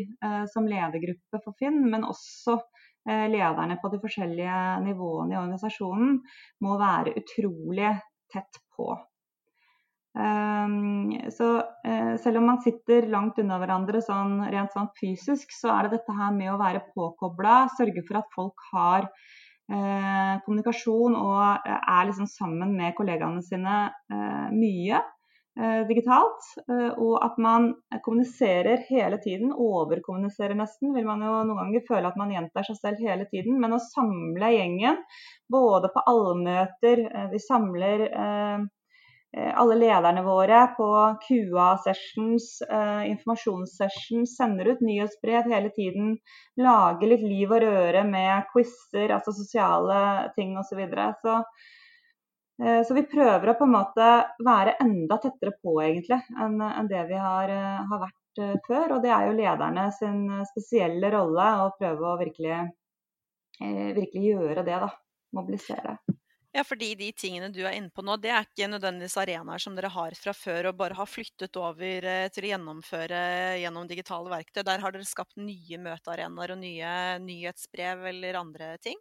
som 0.54 0.70
ledergruppe 0.70 1.42
for 1.42 1.58
Finn, 1.60 1.82
men 1.92 2.06
også 2.08 2.56
Eh, 2.56 2.79
lederne 3.08 3.78
på 3.80 3.88
de 3.88 4.00
forskjellige 4.02 4.56
nivåene 4.84 5.32
i 5.32 5.38
organisasjonen 5.40 6.18
må 6.64 6.74
være 6.80 7.14
utrolig 7.16 7.94
tett 8.30 8.60
på. 8.76 8.92
Um, 10.10 11.12
så 11.30 11.48
uh, 11.86 12.14
selv 12.18 12.40
om 12.40 12.48
man 12.50 12.58
sitter 12.64 13.06
langt 13.08 13.38
unna 13.38 13.60
hverandre 13.62 14.00
sånn, 14.02 14.40
rent 14.50 14.74
sånn 14.74 14.90
fysisk, 14.98 15.54
så 15.54 15.70
er 15.72 15.86
det 15.86 16.00
dette 16.00 16.16
her 16.18 16.34
med 16.34 16.50
å 16.52 16.58
være 16.60 16.82
påkobla, 16.92 17.62
sørge 17.78 18.02
for 18.08 18.20
at 18.20 18.34
folk 18.34 18.66
har 18.72 19.06
eh, 19.70 20.34
kommunikasjon 20.44 21.16
og 21.18 21.70
er 21.70 22.08
liksom 22.08 22.28
sammen 22.30 22.74
med 22.78 22.96
kollegaene 22.98 23.42
sine 23.44 23.76
eh, 24.10 24.48
mye 24.54 24.98
eh, 24.98 25.16
digitalt. 25.88 26.46
Eh, 26.68 26.90
og 26.96 27.16
at 27.24 27.38
man 27.42 27.70
kommuniserer 28.04 28.84
hele 28.88 29.18
tiden, 29.22 29.52
overkommuniserer 29.52 30.56
nesten, 30.58 30.94
vil 30.94 31.08
man 31.08 31.24
jo 31.26 31.32
noen 31.44 31.64
ganger 31.64 31.86
føle 31.88 32.10
at 32.10 32.18
man 32.20 32.34
gjentar 32.34 32.68
seg 32.68 32.78
selv 32.80 33.06
hele 33.06 33.26
tiden. 33.32 33.58
Men 33.62 33.76
å 33.76 33.82
samle 33.90 34.52
gjengen, 34.54 35.00
både 35.50 35.92
på 35.94 36.04
allmøter, 36.14 37.06
eh, 37.10 37.30
vi 37.34 37.42
samler 37.46 38.06
Eh, 39.36 39.58
alle 39.58 39.74
lederne 39.78 40.22
våre 40.26 40.60
på 40.76 40.86
QA-sessions, 41.22 42.62
eh, 42.70 43.02
informasjonssessions, 43.10 44.36
sender 44.36 44.72
ut 44.72 44.80
nyhetsbrev 44.82 45.46
hele 45.52 45.70
tiden. 45.76 46.16
Lager 46.58 47.12
litt 47.12 47.22
liv 47.22 47.52
og 47.54 47.62
røre 47.62 48.02
med 48.08 48.48
quizer, 48.50 49.14
altså 49.14 49.36
sosiale 49.36 50.00
ting 50.34 50.56
osv. 50.58 50.72
Så, 50.72 50.80
videre. 50.80 51.06
så 51.22 51.36
eh, 51.36 51.44
så 52.60 52.94
vi 52.96 53.06
prøver 53.08 53.52
å 53.52 53.56
på 53.56 53.64
en 53.64 53.72
måte 53.72 54.06
være 54.44 54.76
enda 54.84 55.16
tettere 55.22 55.54
på 55.62 55.78
egentlig 55.80 56.18
enn, 56.36 56.58
det 56.90 57.06
vi 57.08 57.16
har, 57.16 57.48
eh, 57.48 57.82
har, 57.88 58.02
vært 58.02 58.42
eh, 58.44 58.56
før. 58.66 58.96
Og 58.96 59.04
det 59.04 59.12
er 59.16 59.28
jo 59.28 59.36
lederne 59.38 59.86
sin 59.96 60.24
spesielle 60.52 61.12
rolle 61.14 61.50
å 61.64 61.70
prøve 61.78 62.10
å 62.10 62.18
virkelig, 62.20 62.58
eh, 63.60 63.92
virkelig 63.96 64.26
gjøre 64.34 64.66
det. 64.66 64.80
da, 64.86 64.90
Mobilisere. 65.32 65.96
Ja, 66.50 66.64
fordi 66.66 66.96
de 66.98 67.12
tingene 67.14 67.52
du 67.54 67.60
er 67.62 67.76
inne 67.78 67.92
på 67.94 68.02
nå, 68.02 68.16
det 68.18 68.32
er 68.34 68.42
ikke 68.42 68.66
nødvendigvis 68.72 69.14
arenaer 69.22 69.62
som 69.62 69.76
dere 69.76 69.92
har 69.94 70.16
fra 70.18 70.32
før 70.34 70.72
og 70.72 70.80
bare 70.80 70.96
har 70.98 71.06
flyttet 71.06 71.54
over 71.60 72.08
eh, 72.10 72.26
til 72.34 72.48
å 72.48 72.50
gjennomføre 72.50 73.20
gjennom 73.62 73.86
digitale 73.86 74.32
verktøy. 74.32 74.64
Der 74.66 74.82
har 74.82 74.92
dere 74.92 75.06
skapt 75.06 75.38
nye 75.38 75.78
møtearenaer 75.78 76.56
og 76.56 76.58
nye 76.58 76.96
nyhetsbrev 77.22 78.02
eller 78.10 78.40
andre 78.42 78.72
ting? 78.82 78.98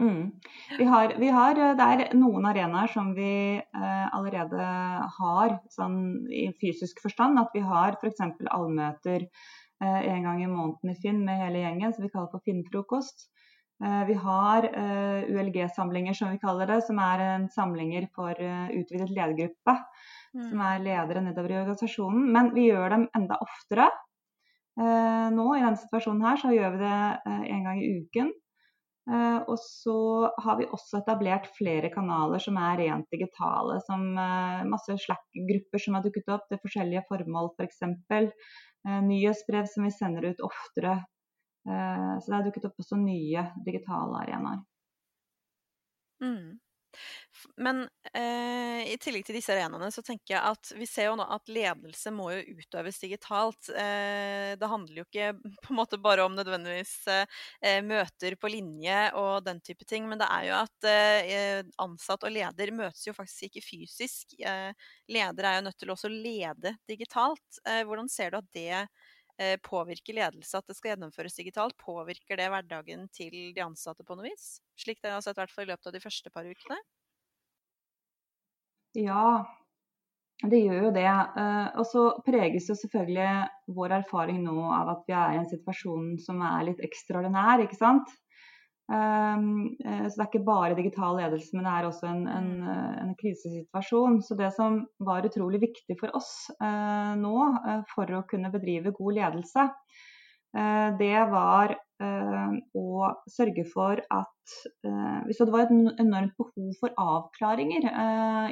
Mm. 0.00 0.30
Vi 0.78 0.84
har, 0.84 1.14
vi 1.18 1.28
har, 1.28 1.58
eh, 1.58 1.74
det 1.76 1.86
er 1.86 2.16
noen 2.16 2.46
arenaer 2.46 2.90
som 2.92 3.10
vi 3.16 3.58
eh, 3.58 4.06
allerede 4.14 4.68
har 5.18 5.56
sånn, 5.74 5.98
i 6.30 6.48
fysisk 6.60 7.02
forstand. 7.02 7.40
At 7.40 7.54
vi 7.54 7.64
har 7.66 7.98
f.eks. 7.98 8.22
allmøter 8.46 9.26
eh, 9.26 10.00
en 10.12 10.28
gang 10.28 10.44
i 10.44 10.50
måneden 10.50 10.94
i 10.94 10.98
Finn 11.02 11.24
med 11.26 11.42
hele 11.42 11.64
gjengen, 11.64 11.94
som 11.94 12.06
vi 12.06 12.12
kaller 12.14 12.30
for 12.30 12.44
Finnfrokost. 12.46 13.28
Eh, 13.84 14.04
vi 14.06 14.14
har 14.22 14.70
eh, 14.70 15.28
ULG-samlinger, 15.34 16.14
som 16.14 16.30
vi 16.34 16.42
kaller 16.42 16.70
det, 16.70 16.80
som 16.86 17.02
er 17.02 17.26
en 17.26 17.50
samlinger 17.54 18.06
for 18.14 18.38
utvidet 18.38 19.10
ledergruppe. 19.10 19.78
Mm. 20.36 20.44
Som 20.50 20.60
er 20.62 20.84
ledere 20.84 21.24
nedover 21.24 21.54
i 21.54 21.62
organisasjonen. 21.64 22.28
Men 22.34 22.52
vi 22.54 22.68
gjør 22.68 22.94
dem 22.94 23.08
enda 23.16 23.40
oftere. 23.42 23.90
Nå 24.78 25.44
i 25.56 25.62
denne 25.64 25.74
situasjonen 25.80 26.20
her 26.22 26.36
så 26.38 26.52
gjør 26.54 26.76
vi 26.76 26.78
det 26.84 26.98
en 27.26 27.64
gang 27.66 27.80
i 27.82 27.88
uken. 27.96 28.28
Og 29.08 29.54
så 29.62 29.94
har 30.44 30.58
vi 30.58 30.66
også 30.68 30.98
etablert 30.98 31.46
flere 31.56 31.88
kanaler 31.88 32.42
som 32.44 32.58
er 32.60 32.82
rent 32.82 33.06
digitale. 33.14 33.78
Som 33.86 34.02
masse 34.68 34.98
Slack-grupper 35.00 35.80
som 35.80 35.96
har 35.96 36.04
dukket 36.04 36.28
opp 36.34 36.44
til 36.50 36.60
forskjellige 36.60 37.06
formål, 37.08 37.48
f.eks. 37.56 37.80
For 38.10 38.28
nyhetsbrev 39.06 39.70
som 39.72 39.88
vi 39.88 39.94
sender 39.96 40.28
ut 40.28 40.44
oftere 40.44 40.98
Eh, 41.68 42.20
så 42.20 42.30
det 42.30 42.36
har 42.36 42.44
dukket 42.46 42.64
opp 42.68 42.80
også 42.80 42.96
nye 43.00 43.44
digitale 43.66 44.22
arenaer. 44.22 44.62
Mm. 46.24 46.58
Men 47.56 47.84
eh, 48.14 48.82
i 48.92 48.96
tillegg 49.00 49.26
til 49.26 49.36
disse 49.38 49.52
arenaene, 49.54 49.90
så 49.94 50.02
tenker 50.06 50.34
jeg 50.34 50.42
at 50.52 50.72
vi 50.78 50.86
ser 50.88 51.08
jo 51.10 51.16
nå 51.20 51.26
at 51.34 51.50
ledelse 51.52 52.12
må 52.14 52.30
jo 52.34 52.56
utøves 52.58 53.00
digitalt. 53.02 53.70
Eh, 53.70 54.54
det 54.58 54.70
handler 54.70 55.02
jo 55.02 55.06
ikke 55.06 55.30
på 55.64 55.72
en 55.72 55.78
måte 55.80 56.00
bare 56.02 56.26
om 56.26 56.36
nødvendigvis 56.38 56.94
eh, 57.14 57.80
møter 57.86 58.38
på 58.40 58.50
linje 58.52 59.00
og 59.18 59.44
den 59.46 59.62
type 59.64 59.86
ting, 59.88 60.08
men 60.10 60.20
det 60.20 60.28
er 60.30 60.48
jo 60.48 60.56
at 60.60 60.88
eh, 60.90 61.62
ansatt 61.84 62.26
og 62.26 62.34
leder 62.34 62.74
møtes 62.74 63.06
jo 63.08 63.16
faktisk 63.16 63.48
ikke 63.50 63.66
fysisk. 63.68 64.38
Eh, 64.40 64.72
leder 65.12 65.50
er 65.50 65.58
jo 65.60 65.68
nødt 65.68 65.78
til 65.80 65.92
å 65.92 65.98
også 65.98 66.10
lede 66.12 66.74
digitalt. 66.88 67.62
hvordan 67.88 68.08
ser 68.10 68.30
du 68.32 68.38
at 68.38 68.52
det 68.54 68.68
Eh, 68.70 68.86
påvirker 69.62 70.16
ledelse 70.16 70.58
at 70.58 70.66
det 70.66 70.74
skal 70.74 70.92
gjennomføres 70.92 71.38
digitalt? 71.38 71.76
Påvirker 71.78 72.40
det 72.40 72.48
hverdagen 72.50 73.06
til 73.14 73.34
de 73.54 73.62
ansatte 73.62 74.06
på 74.06 74.16
noe 74.18 74.26
vis? 74.26 74.58
Slik 74.78 74.98
dere 75.02 75.18
har 75.18 75.22
sett 75.22 75.38
i 75.38 75.42
hvert 75.44 75.54
fall 75.54 75.68
i 75.68 75.72
løpet 75.72 75.90
av 75.90 75.94
de 75.94 76.02
første 76.02 76.32
par 76.34 76.48
ukene? 76.48 76.80
Ja, 78.98 79.44
det 80.46 80.60
gjør 80.62 80.88
jo 80.88 80.90
det. 80.94 81.08
Eh, 81.08 81.68
og 81.80 81.86
så 81.90 82.04
preges 82.26 82.68
jo 82.70 82.76
selvfølgelig 82.78 83.74
vår 83.74 83.96
erfaring 84.00 84.40
nå 84.44 84.56
av 84.70 84.94
at 84.94 85.04
vi 85.08 85.16
er 85.18 85.34
i 85.34 85.40
en 85.40 85.50
situasjon 85.50 86.12
som 86.22 86.42
er 86.46 86.68
litt 86.70 86.82
ekstraordinær, 86.86 87.64
ikke 87.64 87.78
sant. 87.78 88.12
Um, 88.88 89.74
så 89.84 90.14
det 90.14 90.22
er 90.22 90.28
ikke 90.30 90.46
bare 90.46 90.76
digital 90.76 91.18
ledelse, 91.20 91.52
men 91.52 91.66
det 91.66 91.72
er 91.74 91.86
også 91.88 92.08
en, 92.08 92.22
en, 92.32 92.46
mm. 92.56 92.68
eh, 92.72 92.94
en 93.02 93.10
krisesituasjon. 93.20 94.22
Så 94.24 94.36
det 94.38 94.48
som 94.56 94.78
var 95.04 95.26
utrolig 95.28 95.60
viktig 95.66 95.98
for 96.00 96.14
oss 96.16 96.30
uh, 96.62 97.12
nå 97.20 97.34
uh, 97.66 97.82
for 97.92 98.08
å 98.16 98.24
kunne 98.30 98.52
bedrive 98.54 98.94
god 98.96 99.18
ledelse, 99.20 99.68
uh, 100.56 100.88
det 101.00 101.18
var 101.34 101.76
å 101.98 103.08
sørge 103.26 103.64
for 103.66 103.98
at 104.14 104.52
Så 105.34 105.44
det 105.44 105.50
var 105.50 105.64
et 105.64 105.72
enormt 105.98 106.36
behov 106.38 106.68
for 106.78 106.94
avklaringer, 106.94 107.88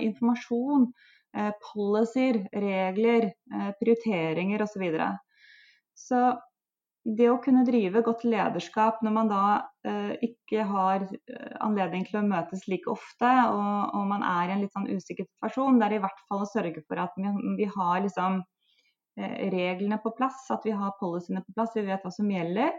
informasjon, 0.02 0.88
policyer, 1.68 2.40
regler, 2.50 3.28
prioriteringer 3.78 4.64
osv. 4.66 4.74
Så, 4.74 4.82
videre. 4.82 5.06
så 5.94 6.24
det 7.06 7.28
å 7.30 7.38
kunne 7.42 7.62
drive 7.66 8.02
godt 8.02 8.24
lederskap 8.26 8.98
når 9.04 9.12
man 9.14 9.28
da 9.30 9.42
eh, 9.86 10.16
ikke 10.26 10.64
har 10.66 11.04
eh, 11.06 11.54
anledning 11.62 12.06
til 12.08 12.18
å 12.18 12.26
møtes 12.26 12.64
like 12.70 12.90
ofte, 12.90 13.30
og, 13.52 13.94
og, 13.94 14.02
man 14.10 14.24
er 14.26 14.50
i 14.50 14.56
en 14.56 14.64
litt 14.64 14.74
sånn 14.74 14.88
usikker 14.90 15.28
situasjon, 15.28 15.78
det 15.78 15.86
er 15.86 15.96
i 15.98 16.02
hvert 16.02 16.24
fall 16.26 16.42
å 16.42 16.50
sørge 16.50 16.82
for 16.88 17.02
at 17.04 17.14
vi, 17.18 17.30
vi 17.60 17.68
har 17.76 18.02
liksom, 18.02 18.40
eh, 19.20 19.36
reglene 19.54 20.00
på 20.02 20.16
plass, 20.18 20.48
at 20.50 20.66
vi 20.66 20.74
har 20.74 20.96
policyene 20.98 21.44
på 21.46 21.54
plass, 21.54 21.76
vi 21.78 21.86
vet 21.86 22.02
hva 22.02 22.14
som 22.14 22.32
gjelder. 22.32 22.74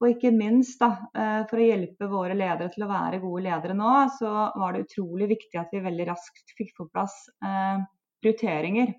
Og 0.00 0.12
ikke 0.12 0.32
minst, 0.32 0.80
da, 0.80 0.92
eh, 1.16 1.42
for 1.48 1.60
å 1.60 1.68
hjelpe 1.70 2.12
våre 2.12 2.36
ledere 2.36 2.68
til 2.74 2.84
å 2.84 2.92
være 2.92 3.22
gode 3.24 3.46
ledere 3.48 3.76
nå, 3.76 3.94
så 4.18 4.50
var 4.60 4.76
det 4.76 4.84
utrolig 4.88 5.32
viktig 5.38 5.60
at 5.60 5.72
vi 5.72 5.84
veldig 5.88 6.10
raskt 6.12 6.52
fikk 6.60 6.76
på 6.76 6.90
plass 6.92 7.16
prioriteringer. 8.20 8.92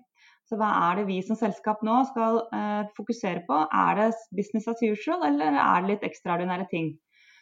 Så 0.52 0.58
hva 0.60 0.68
er 0.90 0.98
det 0.98 1.06
vi 1.08 1.14
som 1.24 1.36
selskap 1.40 1.80
nå 1.80 1.94
skal 2.10 2.42
eh, 2.52 2.82
fokusere 2.92 3.40
på? 3.46 3.56
Er 3.72 3.96
det 3.96 4.10
business 4.36 4.66
as 4.68 4.82
usual, 4.84 5.22
eller 5.24 5.56
er 5.56 5.80
det 5.80 5.88
litt 5.88 6.04
ekstraordinære 6.10 6.66
ting? 6.68 6.90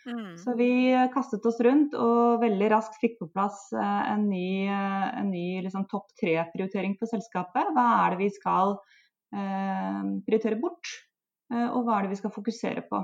Mm. 0.07 0.37
Så 0.39 0.55
vi 0.55 0.71
kastet 1.11 1.49
oss 1.51 1.59
rundt 1.67 1.97
og 1.99 2.39
veldig 2.45 2.69
raskt 2.71 3.01
fikk 3.03 3.19
på 3.19 3.27
plass 3.35 3.67
eh, 3.75 4.05
en 4.13 4.29
ny, 4.31 4.63
eh, 4.71 5.09
en 5.25 5.27
ny 5.35 5.59
liksom, 5.67 5.89
topp 5.91 6.07
tre-prioritering 6.23 6.95
for 7.03 7.11
selskapet. 7.11 7.75
Hva 7.75 7.89
er 7.97 8.15
det 8.15 8.23
vi 8.23 8.31
skal 8.39 8.77
eh, 9.35 10.01
prioritere 10.31 10.63
bort, 10.63 10.95
eh, 11.51 11.67
og 11.67 11.83
hva 11.83 11.99
er 11.99 12.07
det 12.07 12.15
vi 12.15 12.23
skal 12.23 12.37
fokusere 12.39 12.87
på? 12.87 13.03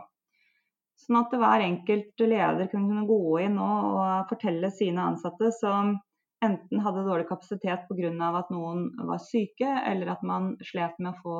Sånn 1.02 1.18
at 1.18 1.34
hver 1.34 1.66
enkelt 1.66 2.22
leder 2.22 2.70
kunne 2.70 3.08
gå 3.10 3.22
inn 3.42 3.58
og 3.58 4.30
fortelle 4.30 4.70
sine 4.70 5.10
ansatte 5.10 5.50
som 5.58 5.96
enten 6.44 6.82
hadde 6.84 7.04
dårlig 7.06 7.28
kapasitet 7.28 7.86
pga. 7.88 8.10
at 8.38 8.50
noen 8.50 8.90
var 9.08 9.18
syke, 9.18 9.70
eller 9.86 10.12
at 10.12 10.22
man 10.22 10.56
slet 10.62 10.98
med 10.98 11.14
å 11.14 11.22
få 11.22 11.38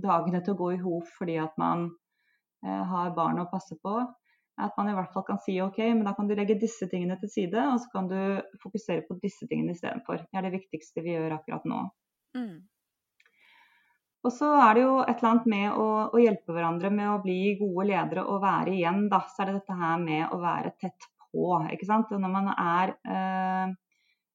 dagene 0.00 0.40
til 0.44 0.54
å 0.54 0.60
gå 0.60 0.72
i 0.74 0.80
hop 0.80 1.06
fordi 1.18 1.36
at 1.42 1.56
man 1.58 1.90
eh, 2.66 2.82
har 2.92 3.14
barn 3.16 3.42
å 3.42 3.50
passe 3.50 3.76
på. 3.82 4.00
At 4.60 4.76
man 4.76 4.90
i 4.90 4.96
hvert 4.96 5.12
fall 5.14 5.24
kan 5.24 5.38
si 5.40 5.54
OK, 5.62 5.78
men 5.78 6.04
da 6.04 6.12
kan 6.16 6.28
du 6.28 6.34
legge 6.36 6.58
disse 6.60 6.88
tingene 6.90 7.16
til 7.20 7.30
side, 7.32 7.62
og 7.72 7.80
så 7.80 7.92
kan 7.94 8.10
du 8.10 8.18
fokusere 8.62 9.06
på 9.08 9.16
disse 9.22 9.48
tingene 9.48 9.72
istedenfor. 9.72 10.26
Det 10.26 10.36
er 10.36 10.48
det 10.48 10.58
viktigste 10.58 11.04
vi 11.04 11.14
gjør 11.14 11.38
akkurat 11.38 11.64
nå. 11.68 11.86
Mm. 12.36 12.58
Og 14.20 14.34
så 14.36 14.50
er 14.60 14.74
det 14.76 14.82
jo 14.84 14.96
et 15.00 15.14
eller 15.14 15.30
annet 15.30 15.46
med 15.48 15.78
å, 15.80 15.86
å, 16.12 16.18
hjelpe 16.20 16.52
hverandre 16.52 16.90
med 16.92 17.08
å 17.08 17.20
bli 17.24 17.54
gode 17.56 17.86
ledere 17.88 18.26
og 18.28 18.42
være 18.42 18.74
igjen, 18.76 19.06
da. 19.12 19.22
Så 19.32 19.42
er 19.42 19.48
det 19.48 19.62
dette 19.62 19.78
her 19.80 20.02
med 20.02 20.26
å 20.28 20.40
være 20.42 20.74
tett 20.76 21.08
på. 21.30 21.46
ikke 21.72 21.88
sant. 21.88 22.12
Og 22.12 22.20
når 22.20 22.34
man 22.34 22.50
er 22.52 22.92
eh, 23.08 23.72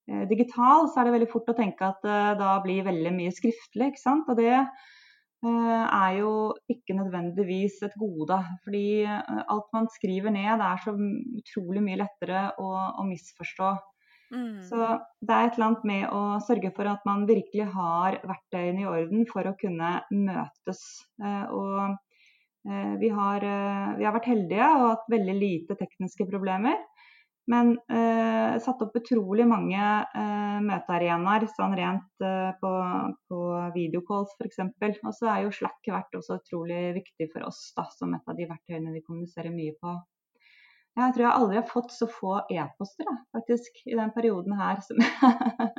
digital, 0.06 0.90
så 0.90 1.02
er 1.02 1.08
det 1.08 1.16
veldig 1.16 1.32
fort 1.32 1.50
å 1.50 1.58
tenke 1.58 1.88
at 1.88 2.04
det 2.06 2.14
eh, 2.14 2.36
da 2.40 2.58
blir 2.64 2.86
veldig 2.86 3.14
mye 3.16 3.34
skriftlig. 3.34 3.92
ikke 3.92 4.04
sant? 4.04 4.30
Og 4.30 4.38
det 4.38 4.54
eh, 4.54 5.50
er 5.50 6.20
jo 6.20 6.36
ikke 6.72 6.98
nødvendigvis 7.00 7.82
et 7.88 7.98
gode. 8.02 8.38
Fordi 8.66 8.86
alt 9.08 9.68
man 9.74 9.90
skriver 9.98 10.36
ned, 10.36 10.62
det 10.62 10.70
er 10.70 10.86
så 10.86 10.96
utrolig 11.42 11.84
mye 11.88 12.02
lettere 12.04 12.48
å, 12.62 12.72
å 13.02 13.08
misforstå. 13.10 13.74
Mm. 14.36 14.62
Så 14.68 14.78
det 15.22 15.34
er 15.34 15.48
et 15.48 15.58
eller 15.58 15.68
annet 15.70 15.86
med 15.90 16.08
å 16.10 16.24
sørge 16.44 16.74
for 16.76 16.90
at 16.90 17.04
man 17.08 17.28
virkelig 17.30 17.70
har 17.74 18.18
verktøyene 18.26 18.82
i 18.82 18.90
orden 18.90 19.28
for 19.30 19.46
å 19.46 19.58
kunne 19.60 20.00
møtes. 20.12 20.82
Og 21.54 21.94
vi 22.98 23.12
har, 23.14 23.46
vi 24.00 24.08
har 24.08 24.16
vært 24.16 24.32
heldige 24.32 24.70
og 24.80 24.88
hatt 24.88 25.12
veldig 25.14 25.36
lite 25.38 25.78
tekniske 25.78 26.26
problemer. 26.26 26.82
Men 27.52 27.76
eh, 27.94 28.58
satt 28.62 28.82
opp 28.82 28.96
utrolig 28.98 29.46
mange 29.46 29.78
eh, 29.78 30.58
møtearenaer 30.66 31.46
sånn 31.52 31.76
rent 31.78 32.26
eh, 32.26 32.50
på, 32.58 32.72
på 33.30 33.42
videocalls 33.76 34.34
f.eks. 34.40 34.64
Og 35.04 35.14
så 35.14 35.30
er 35.30 35.44
jo 35.44 35.54
Slack 35.54 35.92
vært 35.94 36.18
også 36.18 36.40
utrolig 36.40 36.80
viktig 36.98 37.30
for 37.34 37.46
oss 37.46 37.62
da, 37.78 37.86
som 37.94 38.16
et 38.18 38.34
av 38.34 38.40
de 38.40 38.50
verktøyene 38.50 38.96
vi 38.96 39.04
kommuniserer 39.06 39.54
mye 39.54 39.76
på. 39.78 39.94
jeg 40.98 41.14
tror 41.14 41.26
jeg 41.28 41.38
aldri 41.44 41.62
har 41.62 41.70
fått 41.70 41.94
så 41.94 42.10
få 42.10 42.34
e-poster 42.50 43.14
faktisk 43.38 43.82
i 43.86 44.00
den 44.00 44.16
perioden 44.18 44.58
her. 44.58 44.82
Som 44.82 45.06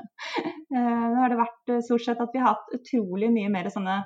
Nå 0.77 1.19
har 1.19 1.33
det 1.33 1.43
vært 1.43 1.77
stort 1.89 2.07
sett 2.07 2.23
at 2.23 2.35
vi 2.35 2.43
har 2.43 2.55
hatt 2.55 2.75
utrolig 2.79 3.33
mye 3.35 3.51
mer 3.51 3.73
sånne 3.75 4.05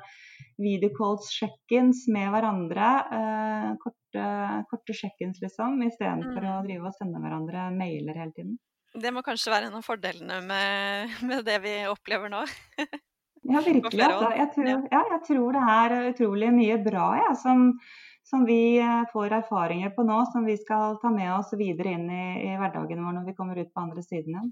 videocalls, 0.61 1.29
check-ins 1.35 2.07
med 2.13 2.31
hverandre. 2.35 2.89
Eh, 3.19 3.69
korte, 3.83 4.25
korte 4.71 4.97
check-ins, 4.97 5.41
liksom, 5.43 5.81
istedenfor 5.87 6.41
mm. 6.41 6.51
å 6.55 6.59
drive 6.67 6.91
og 6.91 6.99
sende 6.99 7.23
hverandre 7.23 7.71
mailer 7.77 8.19
hele 8.21 8.35
tiden. 8.37 8.59
Det 8.91 9.13
må 9.15 9.23
kanskje 9.23 9.53
være 9.53 9.71
en 9.71 9.79
av 9.79 9.87
fordelene 9.87 10.41
med, 10.43 11.19
med 11.27 11.45
det 11.47 11.61
vi 11.63 11.75
opplever 11.91 12.33
nå? 12.33 12.43
ja, 12.77 13.63
virkelig. 13.69 14.07
Altså. 14.07 14.31
Jeg, 14.37 14.49
tror, 14.57 14.71
ja, 14.91 15.03
jeg 15.15 15.21
tror 15.29 15.59
det 15.59 15.67
er 15.75 15.97
utrolig 16.11 16.55
mye 16.57 16.81
bra 16.83 17.11
ja, 17.21 17.35
som, 17.39 17.69
som, 18.27 18.43
vi 18.49 18.81
eh, 18.83 19.05
får 19.13 19.37
erfaringer 19.43 19.95
på 19.95 20.07
nå, 20.09 20.25
som 20.33 20.49
vi 20.49 20.59
skal 20.59 20.99
ta 21.03 21.13
med 21.15 21.31
oss 21.37 21.55
videre 21.59 21.95
inn 21.99 22.11
i, 22.11 22.27
i 22.51 22.59
hverdagen 22.59 23.07
vår 23.07 23.21
når 23.21 23.31
vi 23.31 23.37
kommer 23.39 23.63
ut 23.63 23.71
på 23.71 23.87
andre 23.87 24.05
siden 24.07 24.35
igjen. 24.35 24.51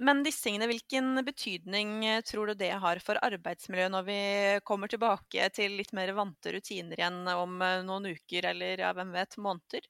Men 0.00 0.22
disse 0.24 0.46
tingene, 0.46 0.68
hvilken 0.70 1.20
betydning 1.26 2.06
eh, 2.08 2.22
tror 2.24 2.50
du 2.50 2.54
det 2.62 2.72
har 2.82 3.00
for 3.04 3.20
arbeidsmiljøet 3.20 3.92
når 3.92 4.04
vi 4.06 4.20
kommer 4.64 4.88
tilbake 4.88 5.50
til 5.52 5.76
litt 5.76 5.92
mer 5.96 6.14
vante 6.16 6.54
rutiner 6.54 6.96
igjen 6.96 7.26
om 7.34 7.60
eh, 7.60 7.82
noen 7.84 8.08
uker 8.14 8.48
eller 8.54 8.80
ja, 8.80 8.94
hvem 8.96 9.12
vet, 9.12 9.36
måneder? 9.36 9.88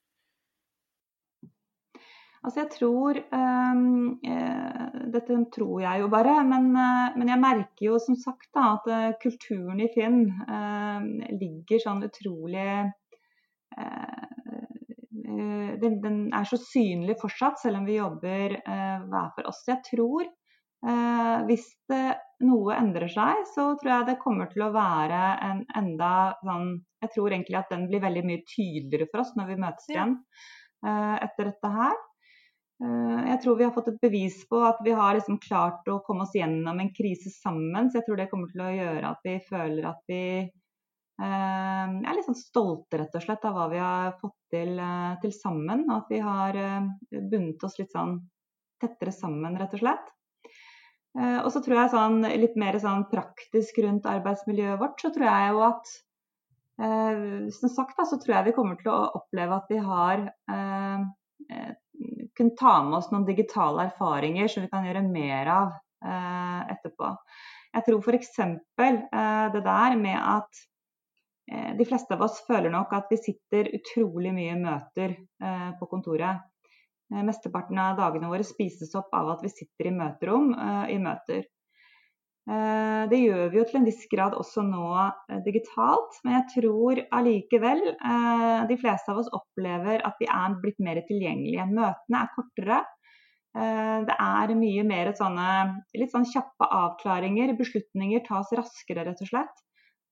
Altså 2.41 2.63
jeg 2.63 2.71
tror 2.73 3.21
eh, 3.21 3.85
Dette 5.15 5.39
tror 5.55 5.79
jeg 5.85 6.03
jo 6.03 6.11
bare, 6.11 6.35
men, 6.49 6.73
men, 6.75 7.31
jeg 7.31 7.45
merker 7.45 7.87
jo 7.93 8.03
som 8.03 8.19
sagt 8.19 8.49
da, 8.57 8.81
at 8.81 9.19
kulturen 9.23 9.81
i 9.83 9.89
Finn 9.91 10.23
uh, 10.47 11.03
ligger 11.35 11.83
sånn 11.83 12.05
utrolig 12.07 12.69
den, 15.81 16.01
den, 16.03 16.19
er 16.35 16.47
så 16.49 16.59
synlig 16.61 17.19
fortsatt, 17.21 17.61
selv 17.63 17.81
om 17.81 17.89
vi 17.89 17.99
jobber 17.99 18.57
hver 18.61 19.33
for 19.37 19.51
oss. 19.51 19.63
Jeg 19.69 19.83
tror 19.87 20.29
hvis 21.47 21.67
det, 21.93 22.05
noe 22.49 22.77
endrer 22.79 23.11
seg, 23.13 23.43
så 23.53 23.67
tror 23.81 23.91
jeg 23.91 24.07
det 24.09 24.21
kommer 24.23 24.49
til 24.49 24.65
å 24.65 24.71
være 24.73 25.19
en 25.45 25.59
enda 25.77 26.13
sånn 26.41 26.71
Jeg 27.05 27.13
tror 27.15 27.35
egentlig 27.35 27.59
at 27.61 27.73
den 27.73 27.85
blir 27.91 28.01
veldig 28.01 28.23
mye 28.29 28.45
tydeligere 28.49 29.11
for 29.13 29.23
oss 29.25 29.35
når 29.37 29.51
vi 29.51 29.59
møtes 29.61 29.91
igjen 29.93 30.15
etter 30.81 31.51
dette 31.51 31.73
her. 31.75 31.99
Eh, 32.85 33.25
jeg 33.29 33.41
tror 33.43 33.59
vi 33.59 33.67
har 33.67 33.75
fått 33.77 33.91
et 33.93 34.01
bevis 34.01 34.41
på 34.49 34.61
at 34.65 34.81
vi 34.85 34.95
har 34.97 35.17
liksom 35.17 35.41
klart 35.45 35.89
å 35.93 36.01
komme 36.07 36.25
oss 36.25 36.37
gjennom 36.37 36.81
en 36.81 36.93
krise 36.97 37.33
sammen. 37.35 37.91
Så 37.91 38.01
jeg 38.01 38.09
tror 38.09 38.21
det 38.21 38.31
kommer 38.33 38.53
til 38.53 38.65
å 38.65 38.73
gjøre 38.73 39.13
at 39.13 39.27
vi 39.27 39.37
føler 39.49 39.91
at 39.91 40.01
vi 40.09 40.23
eh, 41.21 41.87
er 42.01 42.17
litt 42.17 42.27
sånn 42.27 42.39
stolte 42.39 43.01
rett 43.01 43.17
og 43.17 43.25
slett 43.25 43.45
av 43.49 43.57
hva 43.57 43.67
vi 43.73 43.81
har 43.83 44.15
fått 44.21 44.37
til, 44.53 44.75
eh, 44.79 45.15
til 45.23 45.35
sammen. 45.37 45.87
At 45.95 46.11
vi 46.13 46.21
har 46.25 46.59
bundet 47.11 47.65
oss 47.67 47.79
litt 47.79 47.93
sånn 47.95 48.19
tettere 48.81 49.13
sammen, 49.13 49.59
rett 49.61 49.77
og 49.77 49.85
slett. 49.85 50.09
Og 51.21 51.49
så 51.51 51.59
tror 51.59 51.75
jeg 51.75 51.91
sånn 51.91 52.21
litt 52.39 52.55
mer 52.55 52.77
sånn 52.79 53.03
praktisk 53.11 53.81
rundt 53.83 54.05
arbeidsmiljøet 54.07 54.79
vårt, 54.79 55.01
så 55.03 55.11
tror 55.11 55.27
jeg 55.27 55.49
jo 55.51 55.65
at 55.67 55.91
som 57.51 57.73
sagt 57.75 57.99
da, 57.99 58.07
så 58.07 58.17
tror 58.23 58.37
jeg 58.37 58.47
vi 58.47 58.55
kommer 58.55 58.79
til 58.79 58.93
å 58.95 59.11
oppleve 59.19 59.59
at 59.59 59.73
vi 59.75 59.81
har 59.83 60.23
kunne 62.37 62.57
ta 62.59 62.83
med 62.83 62.99
oss 62.99 63.11
noen 63.13 63.27
digitale 63.29 63.89
erfaringer 63.91 64.49
som 64.49 64.65
vi 64.65 64.73
kan 64.73 64.87
gjøre 64.87 65.05
mer 65.05 65.51
av 65.53 65.73
eh, 66.05 66.61
etterpå. 66.75 67.13
Jeg 67.77 67.87
tror 67.87 68.01
f.eks. 68.01 68.39
Eh, 68.41 69.47
det 69.55 69.63
der 69.67 69.97
med 70.01 70.19
at 70.19 70.63
eh, 70.63 70.70
de 71.51 71.85
fleste 71.89 72.15
av 72.15 72.23
oss 72.27 72.39
føler 72.47 72.71
nok 72.71 72.93
at 72.95 73.11
vi 73.11 73.19
sitter 73.19 73.73
utrolig 73.75 74.31
mye 74.37 74.55
møter 74.61 75.17
eh, 75.19 75.71
på 75.81 75.89
kontoret. 75.91 76.45
Eh, 77.11 77.23
mesteparten 77.27 77.79
av 77.83 77.97
dagene 77.99 78.31
våre 78.31 78.47
spises 78.47 78.95
opp 78.99 79.11
av 79.17 79.33
at 79.35 79.43
vi 79.43 79.51
sitter 79.53 79.91
i 79.91 79.95
møterom 79.97 80.53
eh, 80.55 80.85
i 80.95 80.99
møter. 81.03 81.49
Eh, 82.51 83.03
det 83.11 83.19
gjør 83.21 83.51
vi 83.53 83.59
jo 83.61 83.65
til 83.69 83.79
en 83.81 83.87
viss 83.87 84.07
grad 84.11 84.35
også 84.39 84.63
nå 84.67 84.87
eh, 84.97 85.41
digitalt, 85.45 86.17
men 86.25 86.39
jeg 86.39 86.47
tror 86.55 87.03
allikevel 87.19 87.83
eh, 87.93 88.63
de 88.71 88.79
fleste 88.81 89.13
av 89.13 89.21
oss 89.23 89.31
opplever 89.37 90.03
at 90.07 90.17
vi 90.23 90.27
er 90.31 90.57
blitt 90.63 90.81
mer 90.83 91.03
tilgjengelige. 91.09 91.69
Møtene 91.71 92.25
er 92.25 92.33
kortere. 92.37 92.81
Det 93.51 94.15
er 94.15 94.51
mye 94.55 94.83
mer 94.87 95.09
sånne 95.19 95.47
litt 95.99 96.13
sånn 96.13 96.27
kjappe 96.31 96.69
avklaringer. 96.71 97.51
Beslutninger 97.59 98.23
tas 98.23 98.53
raskere, 98.55 99.03
rett 99.09 99.25
og 99.25 99.31
slett. 99.33 99.65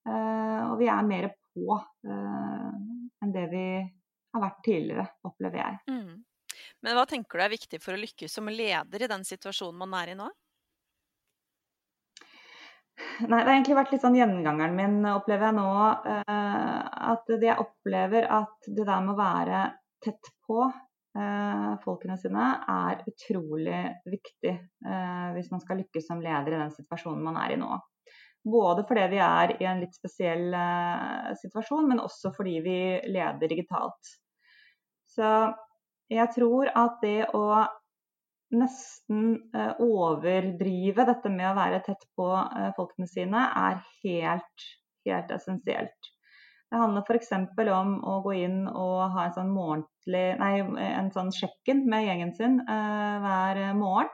Og 0.07 0.75
vi 0.79 0.87
er 0.89 1.07
mer 1.07 1.27
på 1.35 1.77
enn 2.07 3.33
det 3.35 3.47
vi 3.51 3.65
har 4.33 4.43
vært 4.43 4.61
tidligere, 4.65 5.07
opplever 5.27 5.61
jeg. 5.63 5.79
Mm. 5.91 6.59
Men 6.85 6.99
hva 6.99 7.07
tenker 7.11 7.41
du 7.41 7.45
er 7.45 7.55
viktig 7.55 7.81
for 7.83 7.97
å 7.97 8.03
lykkes 8.03 8.39
som 8.39 8.51
leder 8.53 9.05
i 9.05 9.11
den 9.11 9.25
situasjonen 9.27 9.81
man 9.81 9.97
er 9.99 10.13
i 10.13 10.19
nå? 10.19 10.29
Nei, 12.99 13.39
det 13.39 13.47
har 13.47 13.53
egentlig 13.53 13.79
vært 13.79 13.93
litt 13.95 14.03
sånn 14.03 14.17
gjengangeren 14.19 14.75
min, 14.75 14.99
opplever 15.11 15.49
jeg 15.49 15.57
nå. 15.59 15.71
Uh, 16.07 16.81
at 17.15 17.31
det 17.31 17.47
jeg 17.47 17.63
opplever 17.63 18.27
at 18.39 18.67
det 18.67 18.85
der 18.85 19.05
med 19.05 19.15
å 19.15 19.19
være 19.19 19.63
tett 20.03 20.31
på 20.47 20.65
uh, 20.67 21.73
folkene 21.85 22.19
sine, 22.19 22.49
er 22.71 23.05
utrolig 23.11 23.83
viktig 24.07 24.55
uh, 24.87 25.31
hvis 25.37 25.51
man 25.55 25.63
skal 25.63 25.81
lykkes 25.83 26.11
som 26.11 26.23
leder 26.23 26.57
i 26.57 26.61
den 26.65 26.75
situasjonen 26.75 27.23
man 27.27 27.39
er 27.43 27.55
i 27.55 27.61
nå. 27.61 27.71
Både 28.49 28.85
fordi 28.89 29.07
vi 29.13 29.19
er 29.25 29.55
i 29.59 29.67
en 29.69 29.83
litt 29.83 29.97
spesiell 29.97 30.55
situasjon, 31.41 31.89
men 31.91 32.01
også 32.01 32.33
fordi 32.37 32.55
vi 32.65 32.79
leder 33.11 33.51
digitalt. 33.51 34.13
Så 35.13 35.29
jeg 36.09 36.31
tror 36.33 36.71
at 36.73 37.03
det 37.03 37.27
å 37.37 37.45
nesten 38.55 39.35
eh, 39.55 39.73
overdrive 39.85 41.05
dette 41.09 41.33
med 41.33 41.51
å 41.51 41.57
være 41.59 41.83
tett 41.87 42.05
på 42.17 42.29
eh, 42.37 42.71
folkene 42.77 43.09
sine, 43.11 43.45
er 43.69 43.83
helt, 44.05 44.69
helt 45.09 45.35
essensielt. 45.35 46.13
Det 46.69 46.81
handler 46.81 47.05
f.eks. 47.05 47.33
om 47.73 47.95
å 48.05 48.19
gå 48.25 48.35
inn 48.45 48.61
og 48.69 49.15
ha 49.15 49.29
en 49.29 49.37
sånn 49.37 49.53
en 50.09 51.13
sånn 51.15 51.31
sjekk-in 51.33 51.87
med 51.89 52.05
gjengen 52.05 52.35
sin 52.37 52.59
eh, 52.61 53.15
hver 53.25 53.63
morgen. 53.77 54.13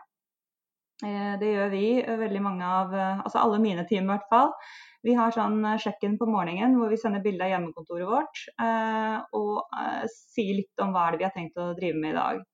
Eh, 1.02 1.34
det 1.40 1.50
gjør 1.50 1.70
vi, 1.72 1.84
veldig 2.06 2.42
mange 2.44 2.66
av 2.68 2.94
Altså 2.94 3.40
alle 3.42 3.58
mine 3.58 3.82
team 3.88 4.06
i 4.06 4.12
hvert 4.12 4.28
fall. 4.30 4.54
Vi 5.04 5.16
har 5.18 5.34
sånn 5.34 5.58
sjekk-in 5.82 6.16
på 6.20 6.28
morgenen 6.30 6.78
hvor 6.78 6.92
vi 6.92 7.00
sender 7.00 7.24
bilde 7.24 7.44
av 7.44 7.50
hjemmekontoret 7.52 8.08
vårt 8.08 8.46
eh, 8.62 9.18
og 9.36 9.78
eh, 9.82 10.04
sier 10.12 10.62
litt 10.62 10.84
om 10.84 10.94
hva 10.94 11.10
det 11.12 11.20
vi 11.20 11.26
har 11.28 11.34
tenkt 11.34 11.60
å 11.60 11.74
drive 11.76 11.98
med 12.00 12.14
i 12.14 12.18
dag. 12.18 12.44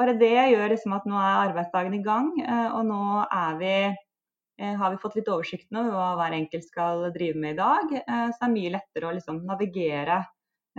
Bare 0.00 0.14
det 0.16 0.32
gjør 0.32 0.70
liksom 0.72 0.94
at 0.96 1.08
nå 1.08 1.16
er 1.20 1.42
arbeidsdagen 1.50 1.92
i 1.98 2.04
gang, 2.04 2.30
eh, 2.40 2.68
og 2.72 2.86
nå 2.88 3.00
vi, 3.60 3.72
eh, 4.56 4.76
har 4.80 4.94
vi 4.94 5.00
fått 5.02 5.18
litt 5.18 5.28
oversikt 5.28 5.68
over 5.74 5.92
hva 5.92 6.06
hver 6.16 6.36
enkelt 6.38 6.64
skal 6.64 7.10
drive 7.12 7.36
med 7.36 7.52
i 7.52 7.58
dag. 7.58 7.92
Eh, 8.00 8.28
så 8.30 8.38
det 8.38 8.46
er 8.48 8.54
mye 8.54 8.74
lettere 8.78 9.10
å 9.10 9.16
liksom 9.18 9.44
navigere 9.48 10.22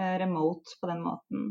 remote 0.01 0.77
på 0.79 0.87
den 0.87 1.01
måten. 1.03 1.49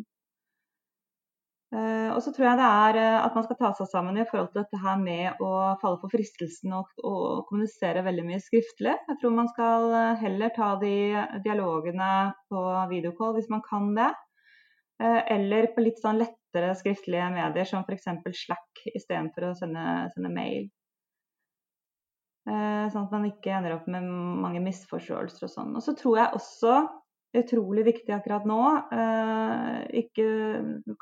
Og 1.71 2.17
så 2.25 2.33
tror 2.35 2.49
jeg 2.49 2.59
det 2.59 2.67
er 2.67 2.97
at 3.21 3.37
man 3.37 3.45
skal 3.47 3.57
ta 3.61 3.69
seg 3.79 3.87
sammen 3.93 4.17
i 4.19 4.25
forhold 4.27 4.49
til 4.51 4.65
dette 4.65 4.79
her 4.83 4.97
med 4.99 5.39
å 5.39 5.51
falle 5.79 6.01
for 6.01 6.11
fristelsen 6.11 6.73
og, 6.75 6.89
og 7.07 7.45
kommunisere 7.47 8.03
veldig 8.03 8.25
mye 8.27 8.41
skriftlig. 8.43 8.97
Jeg 9.07 9.21
tror 9.21 9.37
man 9.37 9.51
skal 9.53 9.95
heller 10.19 10.51
ta 10.57 10.73
de 10.83 10.97
dialogene 11.45 12.11
på 12.51 12.65
videocall 12.91 13.37
hvis 13.39 13.53
man 13.55 13.63
kan 13.69 13.87
det. 13.95 14.11
Eller 15.37 15.71
på 15.71 15.87
litt 15.87 16.03
sånn 16.03 16.19
lettere 16.19 16.75
skriftlige 16.75 17.31
medier, 17.39 17.71
som 17.71 17.87
f.eks. 17.87 18.11
Slack, 18.43 18.83
istedenfor 18.91 19.53
å 19.53 19.55
sende, 19.63 19.87
sende 20.17 20.35
mail. 20.35 20.67
Eh, 22.49 22.87
sånn 22.89 23.05
at 23.05 23.13
man 23.13 23.27
ikke 23.29 23.53
ender 23.53 23.77
opp 23.77 23.89
med 23.91 24.07
mange 24.07 24.63
misforståelser 24.65 25.47
og 25.47 25.53
sånn. 25.53 25.75
Og 25.77 25.85
så 25.85 25.95
tror 25.99 26.19
jeg 26.19 26.39
også, 26.39 26.77
utrolig 27.37 27.87
viktig 27.87 28.15
akkurat 28.15 28.47
nå, 28.49 28.61
eh, 28.97 29.81
ikke 30.03 30.29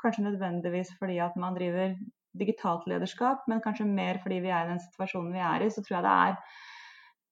kanskje 0.01 0.27
nødvendigvis 0.27 0.93
fordi 0.99 1.19
at 1.25 1.37
man 1.39 1.57
driver 1.57 1.95
digitalt 2.37 2.85
lederskap, 2.87 3.47
men 3.49 3.63
kanskje 3.63 3.87
mer 3.89 4.21
fordi 4.23 4.41
vi 4.43 4.51
er 4.53 4.67
i 4.67 4.73
den 4.73 4.83
situasjonen 4.83 5.33
vi 5.33 5.41
er 5.41 5.65
i, 5.65 5.71
så 5.73 5.81
tror 5.81 5.99
jeg 5.99 6.05
det 6.05 6.17
er 6.17 6.37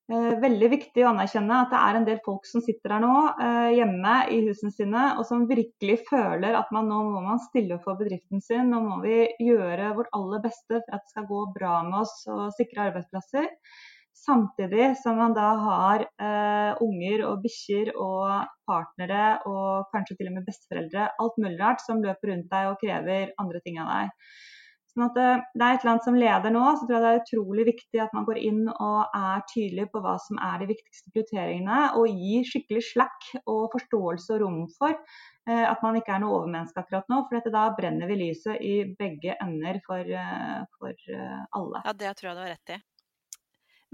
Eh, 0.08 0.36
veldig 0.40 0.68
viktig 0.72 1.04
å 1.04 1.10
anerkjenne 1.10 1.56
at 1.66 1.74
det 1.74 1.80
er 1.84 1.98
en 1.98 2.06
del 2.08 2.20
folk 2.24 2.46
som 2.48 2.62
sitter 2.64 2.94
her 2.96 3.02
nå 3.04 3.16
eh, 3.44 3.74
hjemme 3.76 4.14
i 4.32 4.38
husene 4.46 4.72
sine, 4.72 5.02
og 5.20 5.28
som 5.28 5.44
virkelig 5.50 5.98
føler 6.08 6.56
at 6.56 6.72
man 6.72 6.88
nå 6.88 7.02
må 7.10 7.24
man 7.26 7.42
stille 7.44 7.76
opp 7.76 7.84
for 7.90 8.00
bedriften 8.00 8.40
sin. 8.44 8.72
Nå 8.72 8.80
må 8.86 9.02
vi 9.04 9.26
gjøre 9.44 9.92
vårt 9.98 10.14
aller 10.16 10.40
beste 10.46 10.80
for 10.80 10.96
at 10.96 11.04
det 11.04 11.12
skal 11.12 11.28
gå 11.28 11.42
bra 11.58 11.82
med 11.90 12.06
oss 12.06 12.16
og 12.32 12.56
sikre 12.56 12.88
arbeidsplasser. 12.88 13.52
Samtidig 14.18 14.90
som 15.00 15.20
man 15.22 15.36
da 15.38 15.48
har 15.62 16.04
eh, 16.04 16.80
unger 16.84 17.24
og 17.30 17.44
bikkjer 17.46 17.94
og 17.94 18.50
partnere 18.68 19.38
og 19.48 19.88
kanskje 19.94 20.18
til 20.18 20.32
og 20.32 20.40
med 20.40 20.48
besteforeldre, 20.48 21.10
alt 21.22 21.38
mulig 21.40 21.60
rart 21.62 21.84
som 21.86 22.02
løper 22.04 22.34
rundt 22.34 22.50
deg 22.52 22.72
og 22.72 22.80
krever 22.82 23.34
andre 23.40 23.62
ting 23.64 23.78
av 23.84 23.92
deg. 23.94 24.16
Sånn 24.98 25.06
at 25.06 25.14
det, 25.20 25.26
det 25.54 25.62
er 25.62 25.76
et 25.76 25.84
eller 25.84 25.92
annet 25.92 26.06
som 26.08 26.16
leder 26.18 26.54
nå, 26.56 26.62
så 26.74 26.88
tror 26.88 26.96
jeg 26.96 27.04
det 27.04 27.10
er 27.12 27.20
utrolig 27.22 27.66
viktig 27.68 28.00
at 28.02 28.14
man 28.18 28.26
går 28.26 28.40
inn 28.42 28.64
og 28.72 29.18
er 29.20 29.44
tydelig 29.52 29.86
på 29.94 30.02
hva 30.02 30.16
som 30.24 30.40
er 30.42 30.64
de 30.64 30.70
viktigste 30.72 31.14
prioriteringene, 31.14 31.82
og 32.02 32.18
gir 32.18 32.48
skikkelig 32.50 32.82
slakk 32.88 33.28
og 33.44 33.68
forståelse 33.76 34.34
og 34.34 34.42
rom 34.42 34.60
for 34.80 34.96
eh, 34.98 35.66
at 35.70 35.86
man 35.86 36.02
ikke 36.02 36.18
er 36.18 36.26
noe 36.26 36.40
overmenneske 36.40 36.82
akkurat 36.82 37.14
nå. 37.14 37.22
For 37.30 37.54
da 37.54 37.68
brenner 37.78 38.10
vi 38.10 38.18
lyset 38.24 38.58
i 38.58 38.76
begge 38.98 39.38
ender 39.46 39.78
for, 39.86 40.02
eh, 40.02 40.60
for 40.82 41.10
eh, 41.14 41.42
alle. 41.62 41.86
Ja, 41.86 41.98
det 42.02 42.18
tror 42.18 42.32
jeg 42.32 42.40
du 42.40 42.46
har 42.48 42.56
rett 42.56 42.74
i. 42.80 42.84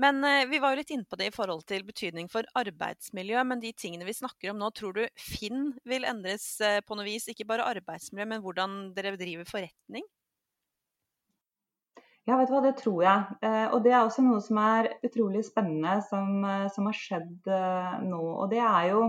Men 0.01 0.23
eh, 0.25 0.47
vi 0.49 0.60
var 0.62 0.73
jo 0.73 0.79
litt 0.79 0.93
inne 0.95 1.06
på 1.06 1.17
det 1.19 1.29
i 1.29 1.36
forhold 1.36 1.65
til 1.69 1.86
betydning 1.86 2.29
for 2.32 2.47
arbeidsmiljø. 2.58 3.43
Men 3.45 3.62
de 3.62 3.73
tingene 3.77 4.08
vi 4.08 4.15
snakker 4.17 4.53
om 4.53 4.60
nå, 4.62 4.71
tror 4.73 4.97
du 4.97 5.03
Finn 5.19 5.71
vil 5.89 6.08
endres 6.10 6.47
eh, 6.65 6.82
på 6.82 6.97
noe 6.97 7.06
vis? 7.08 7.29
Ikke 7.29 7.47
bare 7.49 7.67
arbeidsmiljø, 7.75 8.27
men 8.32 8.43
hvordan 8.45 8.77
dere 8.97 9.15
driver 9.21 9.49
forretning? 9.49 10.08
Ja, 12.23 12.38
vet 12.39 12.47
du 12.47 12.53
hva, 12.56 12.62
det 12.63 12.77
tror 12.79 13.01
jeg. 13.03 13.38
Eh, 13.43 13.65
og 13.75 13.84
det 13.84 13.91
er 13.91 14.01
også 14.01 14.23
noe 14.23 14.39
som 14.43 14.60
er 14.63 14.93
utrolig 15.03 15.43
spennende 15.43 15.97
som, 16.08 16.38
eh, 16.47 16.69
som 16.71 16.88
har 16.88 16.95
skjedd 16.95 17.49
eh, 17.51 17.97
nå. 18.08 18.21
Og 18.39 18.47
det 18.53 18.62
er 18.63 18.93
jo 18.93 19.01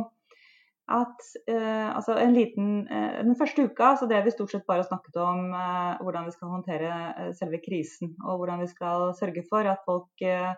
at 0.92 1.20
eh, 1.48 1.88
altså 1.96 2.18
en 2.20 2.34
liten 2.36 2.72
eh, 2.92 3.20
Den 3.24 3.36
første 3.40 3.64
uka 3.64 3.94
så 3.96 4.08
drev 4.08 4.26
vi 4.26 4.34
stort 4.34 4.52
sett 4.52 4.66
bare 4.68 4.84
og 4.84 4.90
snakket 4.90 5.16
om 5.22 5.46
eh, 5.56 6.02
hvordan 6.04 6.26
vi 6.28 6.34
skal 6.34 6.52
håndtere 6.52 6.90
eh, 6.92 7.30
selve 7.38 7.60
krisen. 7.64 8.12
Og 8.26 8.42
hvordan 8.42 8.60
vi 8.60 8.68
skal 8.68 9.14
sørge 9.16 9.46
for 9.48 9.64
at 9.70 9.80
folk 9.88 10.24
eh, 10.24 10.52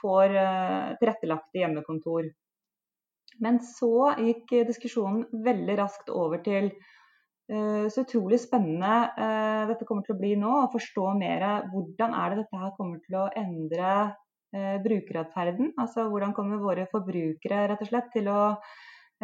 får 0.00 0.36
eh, 0.40 0.94
tilrettelagte 1.02 1.60
hjemmekontor. 1.60 2.30
Men 3.44 3.60
så 3.62 4.14
gikk 4.18 4.56
diskusjonen 4.66 5.26
veldig 5.44 5.76
raskt 5.78 6.08
over 6.10 6.40
til 6.42 6.72
så 7.48 8.02
utrolig 8.02 8.36
spennende 8.42 9.06
dette 9.70 9.86
kommer 9.88 10.02
til 10.04 10.12
å 10.12 10.18
bli 10.18 10.34
nå. 10.36 10.50
Å 10.66 10.72
forstå 10.72 11.04
mer 11.16 11.44
hvordan 11.70 12.12
er 12.18 12.34
det 12.34 12.42
dette 12.42 12.58
her 12.60 12.74
kommer 12.76 12.98
til 13.06 13.16
å 13.16 13.22
endre 13.40 13.92
brukeratferden. 14.84 15.70
Altså 15.80 16.04
hvordan 16.10 16.34
kommer 16.36 16.60
våre 16.60 16.84
forbrukere 16.90 17.62
rett 17.70 17.86
og 17.86 17.88
slett 17.88 18.10
til 18.12 18.28
å 18.28 18.42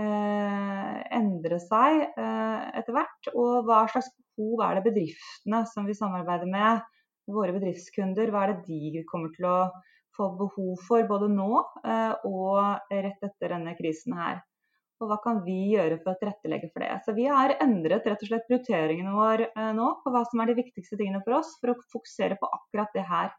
endre 0.01 1.61
seg 1.63 2.03
eh, 2.19 2.63
etter 2.81 2.97
hvert. 2.97 3.31
Og 3.35 3.67
hva 3.69 3.85
slags 3.91 4.11
behov 4.35 4.65
er 4.67 4.79
det 4.79 4.87
bedriftene 4.89 5.65
som 5.71 5.89
vi 5.89 5.97
samarbeider 5.99 6.51
med, 6.51 6.83
våre 7.31 7.55
bedriftskunder, 7.57 8.29
hva 8.33 8.45
er 8.45 8.53
det 8.53 8.65
de 8.69 9.05
kommer 9.09 9.31
til 9.33 9.47
å 9.49 9.59
få 10.15 10.29
behov 10.39 10.83
for 10.87 11.07
både 11.09 11.31
nå 11.33 11.53
eh, 11.87 12.27
og 12.29 12.91
rett 12.93 13.25
etter 13.25 13.55
denne 13.57 13.73
krisen 13.79 14.19
her. 14.19 14.43
Og 15.03 15.09
hva 15.11 15.19
kan 15.25 15.41
vi 15.47 15.73
gjøre 15.73 15.99
for 16.03 16.13
å 16.13 16.19
tilrettelegge 16.21 16.69
for 16.71 16.85
det. 16.85 16.93
Så 17.07 17.15
vi 17.17 17.25
har 17.27 17.57
endret 17.65 18.07
rett 18.07 18.21
og 18.23 18.29
slett 18.29 18.47
prioriteringene 18.47 19.15
våre 19.17 19.73
nå 19.75 19.89
på 20.05 20.13
hva 20.15 20.23
som 20.29 20.41
er 20.41 20.53
de 20.53 20.61
viktigste 20.61 20.97
tingene 21.01 21.23
for 21.25 21.41
oss, 21.41 21.51
for 21.59 21.73
å 21.73 21.81
fokusere 21.91 22.39
på 22.39 22.51
akkurat 22.61 22.95
det 22.95 23.03
her. 23.09 23.33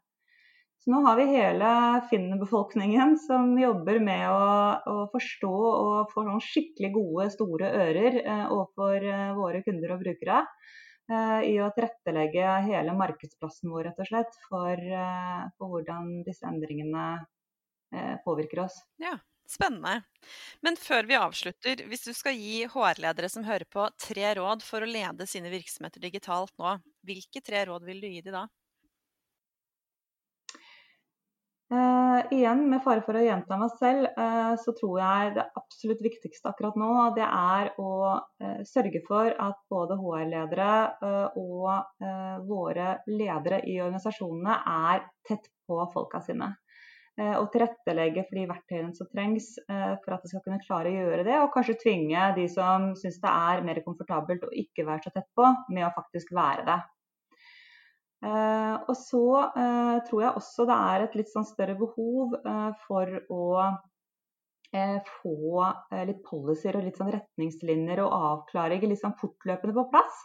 Så 0.85 0.91
nå 0.93 0.99
har 1.01 1.15
vi 1.17 1.23
hele 1.31 1.67
Finn-befolkningen 2.11 3.15
som 3.17 3.55
jobber 3.57 3.97
med 4.05 4.25
å, 4.29 4.49
å, 4.85 4.95
forstå 5.09 5.49
og 5.49 6.11
få 6.11 6.23
sånn 6.27 6.43
skikkelig 6.45 6.91
gode, 6.93 7.23
store 7.33 7.71
ører 7.73 8.17
eh, 8.21 8.43
overfor 8.53 9.07
eh, 9.09 9.31
våre 9.33 9.63
kunder 9.65 9.95
og 9.95 10.03
brukere. 10.03 10.43
Eh, 11.09 11.39
I 11.49 11.55
å 11.65 11.71
tilrettelegge 11.73 12.51
hele 12.67 12.93
markedsplassen 12.99 13.73
vår 13.73 13.87
rett 13.87 14.03
og 14.05 14.09
slett 14.11 14.37
for, 14.43 14.77
eh, 14.77 15.39
for 15.57 15.73
hvordan 15.73 16.19
disse 16.27 16.45
endringene 16.45 17.05
eh, 17.89 18.19
påvirker 18.27 18.67
oss. 18.67 18.77
Ja, 19.01 19.17
Spennende. 19.49 20.03
Men 20.65 20.77
før 20.77 21.05
vi 21.09 21.17
avslutter, 21.17 21.81
hvis 21.89 22.05
du 22.05 22.13
skal 22.17 22.37
gi 22.37 22.63
HR-ledere 22.69 23.29
som 23.29 23.45
hører 23.45 23.65
på, 23.69 23.85
tre 24.01 24.31
råd 24.37 24.65
for 24.65 24.85
å 24.85 24.89
lede 24.89 25.25
sine 25.29 25.49
virksomheter 25.53 26.01
digitalt 26.01 26.53
nå, 26.61 26.77
hvilke 27.05 27.41
tre 27.45 27.61
råd 27.69 27.85
vil 27.89 28.01
du 28.01 28.07
gi 28.09 28.23
dem 28.25 28.37
da? 28.39 28.45
Uh, 31.73 32.21
igjen, 32.29 32.59
med 32.69 32.83
fare 32.85 33.01
for 33.01 33.17
å 33.17 33.21
gjenta 33.25 33.55
meg 33.57 33.71
selv, 33.79 34.05
eh, 34.21 34.51
så 34.61 34.73
tror 34.77 34.99
jeg 35.01 35.31
det 35.33 35.45
absolutt 35.57 36.03
viktigste 36.05 36.51
akkurat 36.51 36.75
nå 36.77 36.89
det 37.15 37.25
er 37.25 37.71
å 37.81 37.93
eh, 38.37 38.59
sørge 38.69 39.01
for 39.07 39.31
at 39.33 39.63
både 39.73 39.97
HR-ledere 39.97 40.75
og 41.41 42.05
våre 42.45 42.91
ledere 43.09 43.63
i 43.65 43.79
organisasjonene 43.81 44.59
er 44.75 45.07
tett 45.25 45.49
på 45.65 45.79
folka 45.93 46.21
sine. 46.21 46.53
Og 47.15 47.45
tilrettelegge 47.47 48.25
for 48.27 48.37
de 48.37 48.41
verktøyene 48.49 48.93
som 48.93 49.07
trengs 49.07 49.53
for 49.65 50.13
at 50.13 50.25
de 50.25 50.29
skal 50.29 50.41
kunne 50.43 50.59
klare 50.65 50.91
å 50.91 50.97
gjøre 50.97 51.23
det. 51.23 51.37
Og 51.39 51.53
kanskje 51.53 51.77
tvinge 51.79 52.25
de 52.35 52.43
som 52.51 52.89
syns 52.99 53.21
det 53.23 53.31
er 53.31 53.63
mer 53.63 53.79
komfortabelt 53.85 54.43
å 54.43 54.51
ikke 54.51 54.83
være 54.83 55.05
så 55.05 55.13
tett 55.15 55.29
på, 55.37 55.47
med 55.71 55.87
å 55.87 55.93
faktisk 55.95 56.35
være 56.35 56.67
det. 56.67 56.77
Eh, 58.23 58.75
og 58.87 58.95
så 58.97 59.25
eh, 59.51 59.97
tror 60.07 60.23
jeg 60.23 60.39
også 60.39 60.65
det 60.69 60.77
er 60.91 61.03
et 61.03 61.17
litt 61.19 61.31
sånn 61.31 61.47
større 61.47 61.75
behov 61.79 62.37
eh, 62.39 62.71
for 62.85 63.11
å 63.33 63.49
få 64.75 65.61
litt 66.03 66.17
policyer 66.27 66.75
og 66.75 66.83
litt 66.83 66.97
sånn 66.99 67.13
retningslinjer 67.13 68.01
og 68.03 68.15
avklaringer 68.17 68.89
litt 68.91 68.99
sånn 68.99 69.13
fortløpende 69.21 69.71
på 69.71 69.85
plass. 69.93 70.17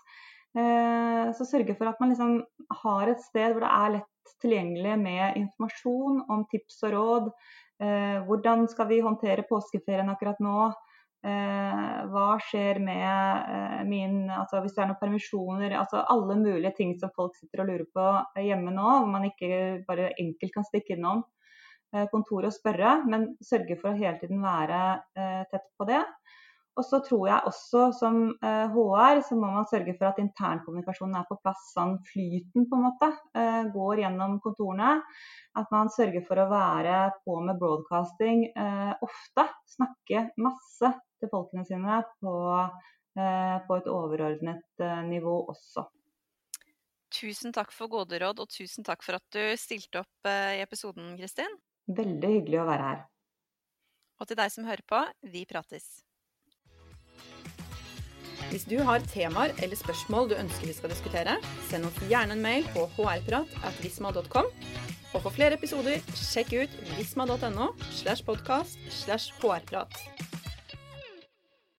Så 1.39 1.47
sørge 1.47 1.77
for 1.79 1.87
at 1.87 2.01
man 2.03 2.11
liksom 2.11 2.33
har 2.81 3.13
et 3.13 3.23
sted 3.23 3.53
hvor 3.53 3.63
det 3.63 3.71
er 3.71 3.93
lett 3.95 4.33
tilgjengelig 4.43 4.97
med 5.05 5.39
informasjon 5.39 6.25
om 6.35 6.43
tips 6.51 6.83
og 6.89 6.97
råd. 6.97 7.31
Hvordan 8.27 8.67
skal 8.73 8.91
vi 8.91 8.99
håndtere 9.07 9.47
påskeferien 9.47 10.11
akkurat 10.11 10.43
nå? 10.43 10.73
Eh, 11.21 11.97
hva 12.09 12.39
skjer 12.41 12.79
med 12.81 13.49
eh, 13.53 13.81
min 13.85 14.31
altså 14.33 14.63
Hvis 14.65 14.73
det 14.73 14.81
er 14.81 14.87
noen 14.89 15.01
permisjoner 15.03 15.75
altså 15.77 16.01
Alle 16.09 16.39
mulige 16.41 16.71
ting 16.79 16.95
som 16.97 17.11
folk 17.13 17.35
sitter 17.37 17.61
og 17.61 17.69
lurer 17.69 17.85
på 17.93 18.07
hjemme 18.41 18.73
nå, 18.73 18.87
hvor 19.03 19.11
man 19.11 19.27
ikke 19.29 19.83
bare 19.85 20.15
enkelt 20.15 20.55
kan 20.55 20.65
stikke 20.65 20.95
innom 20.97 21.21
eh, 21.93 22.07
kontoret 22.09 22.49
og 22.49 22.57
spørre, 22.57 22.95
men 23.05 23.35
sørge 23.45 23.77
for 23.83 23.91
å 23.91 23.99
hele 23.99 24.17
tiden 24.23 24.41
være 24.41 24.79
tett 25.51 25.67
på 25.77 25.89
det. 25.91 26.01
Og 26.79 26.87
så 26.87 27.03
tror 27.05 27.27
jeg 27.29 27.51
også 27.51 27.83
som 27.93 28.17
HR 28.41 29.21
så 29.27 29.37
må 29.37 29.51
man 29.53 29.67
sørge 29.69 29.93
for 29.99 30.09
at 30.09 30.21
internkommunikasjonen 30.23 31.19
er 31.19 31.27
på 31.29 31.37
plass. 31.43 31.67
Sånn 31.75 31.99
flyten 32.09 32.69
på 32.71 32.79
en 32.79 32.87
måte 32.87 33.11
går 33.75 34.05
gjennom 34.07 34.39
kontorene. 34.41 34.95
At 35.61 35.69
man 35.75 35.93
sørger 35.93 36.25
for 36.25 36.41
å 36.41 36.49
være 36.49 37.03
på 37.27 37.43
med 37.45 37.61
broadcasting 37.61 38.47
ofte. 39.03 39.49
Snakke 39.75 40.29
masse 40.41 40.95
til 41.21 41.33
folkene 41.33 41.65
sine 41.69 42.01
på, 42.21 42.35
eh, 43.19 43.57
på 43.67 43.79
et 43.81 43.89
overordnet 43.91 44.85
eh, 44.85 45.01
nivå 45.09 45.37
også. 45.53 45.87
Tusen 47.11 47.53
takk 47.53 47.73
for 47.75 47.91
gode 47.91 48.21
råd, 48.23 48.43
og 48.43 48.51
tusen 48.53 48.87
takk 48.87 49.03
for 49.03 49.19
at 49.19 49.27
du 49.35 49.43
stilte 49.59 50.05
opp 50.05 50.31
eh, 50.31 50.61
i 50.61 50.63
episoden, 50.65 51.17
Kristin. 51.19 51.59
Veldig 51.91 52.37
hyggelig 52.37 52.61
å 52.63 52.69
være 52.69 52.93
her. 52.93 53.03
Og 54.21 54.29
til 54.29 54.39
deg 54.39 54.53
som 54.53 54.69
hører 54.69 54.85
på, 54.87 55.01
vi 55.33 55.47
prates. 55.49 55.89
Hvis 58.51 58.67
du 58.67 58.81
har 58.83 59.03
temaer 59.13 59.53
eller 59.63 59.79
spørsmål 59.79 60.31
du 60.31 60.37
ønsker 60.39 60.67
vi 60.67 60.75
skal 60.75 60.91
diskutere, 60.93 61.37
send 61.71 61.87
oss 61.87 61.99
gjerne 62.11 62.35
en 62.35 62.43
mail 62.43 62.67
på 62.75 62.87
hrprat.visma.com. 62.97 64.51
Og 65.11 65.23
for 65.25 65.35
flere 65.35 65.59
episoder, 65.59 66.03
sjekk 66.15 66.55
ut 66.59 66.77
visma.no 66.97 67.73
slash 67.91 68.27
podkast 68.27 68.79
slash 69.03 69.35
hrprat. 69.39 69.95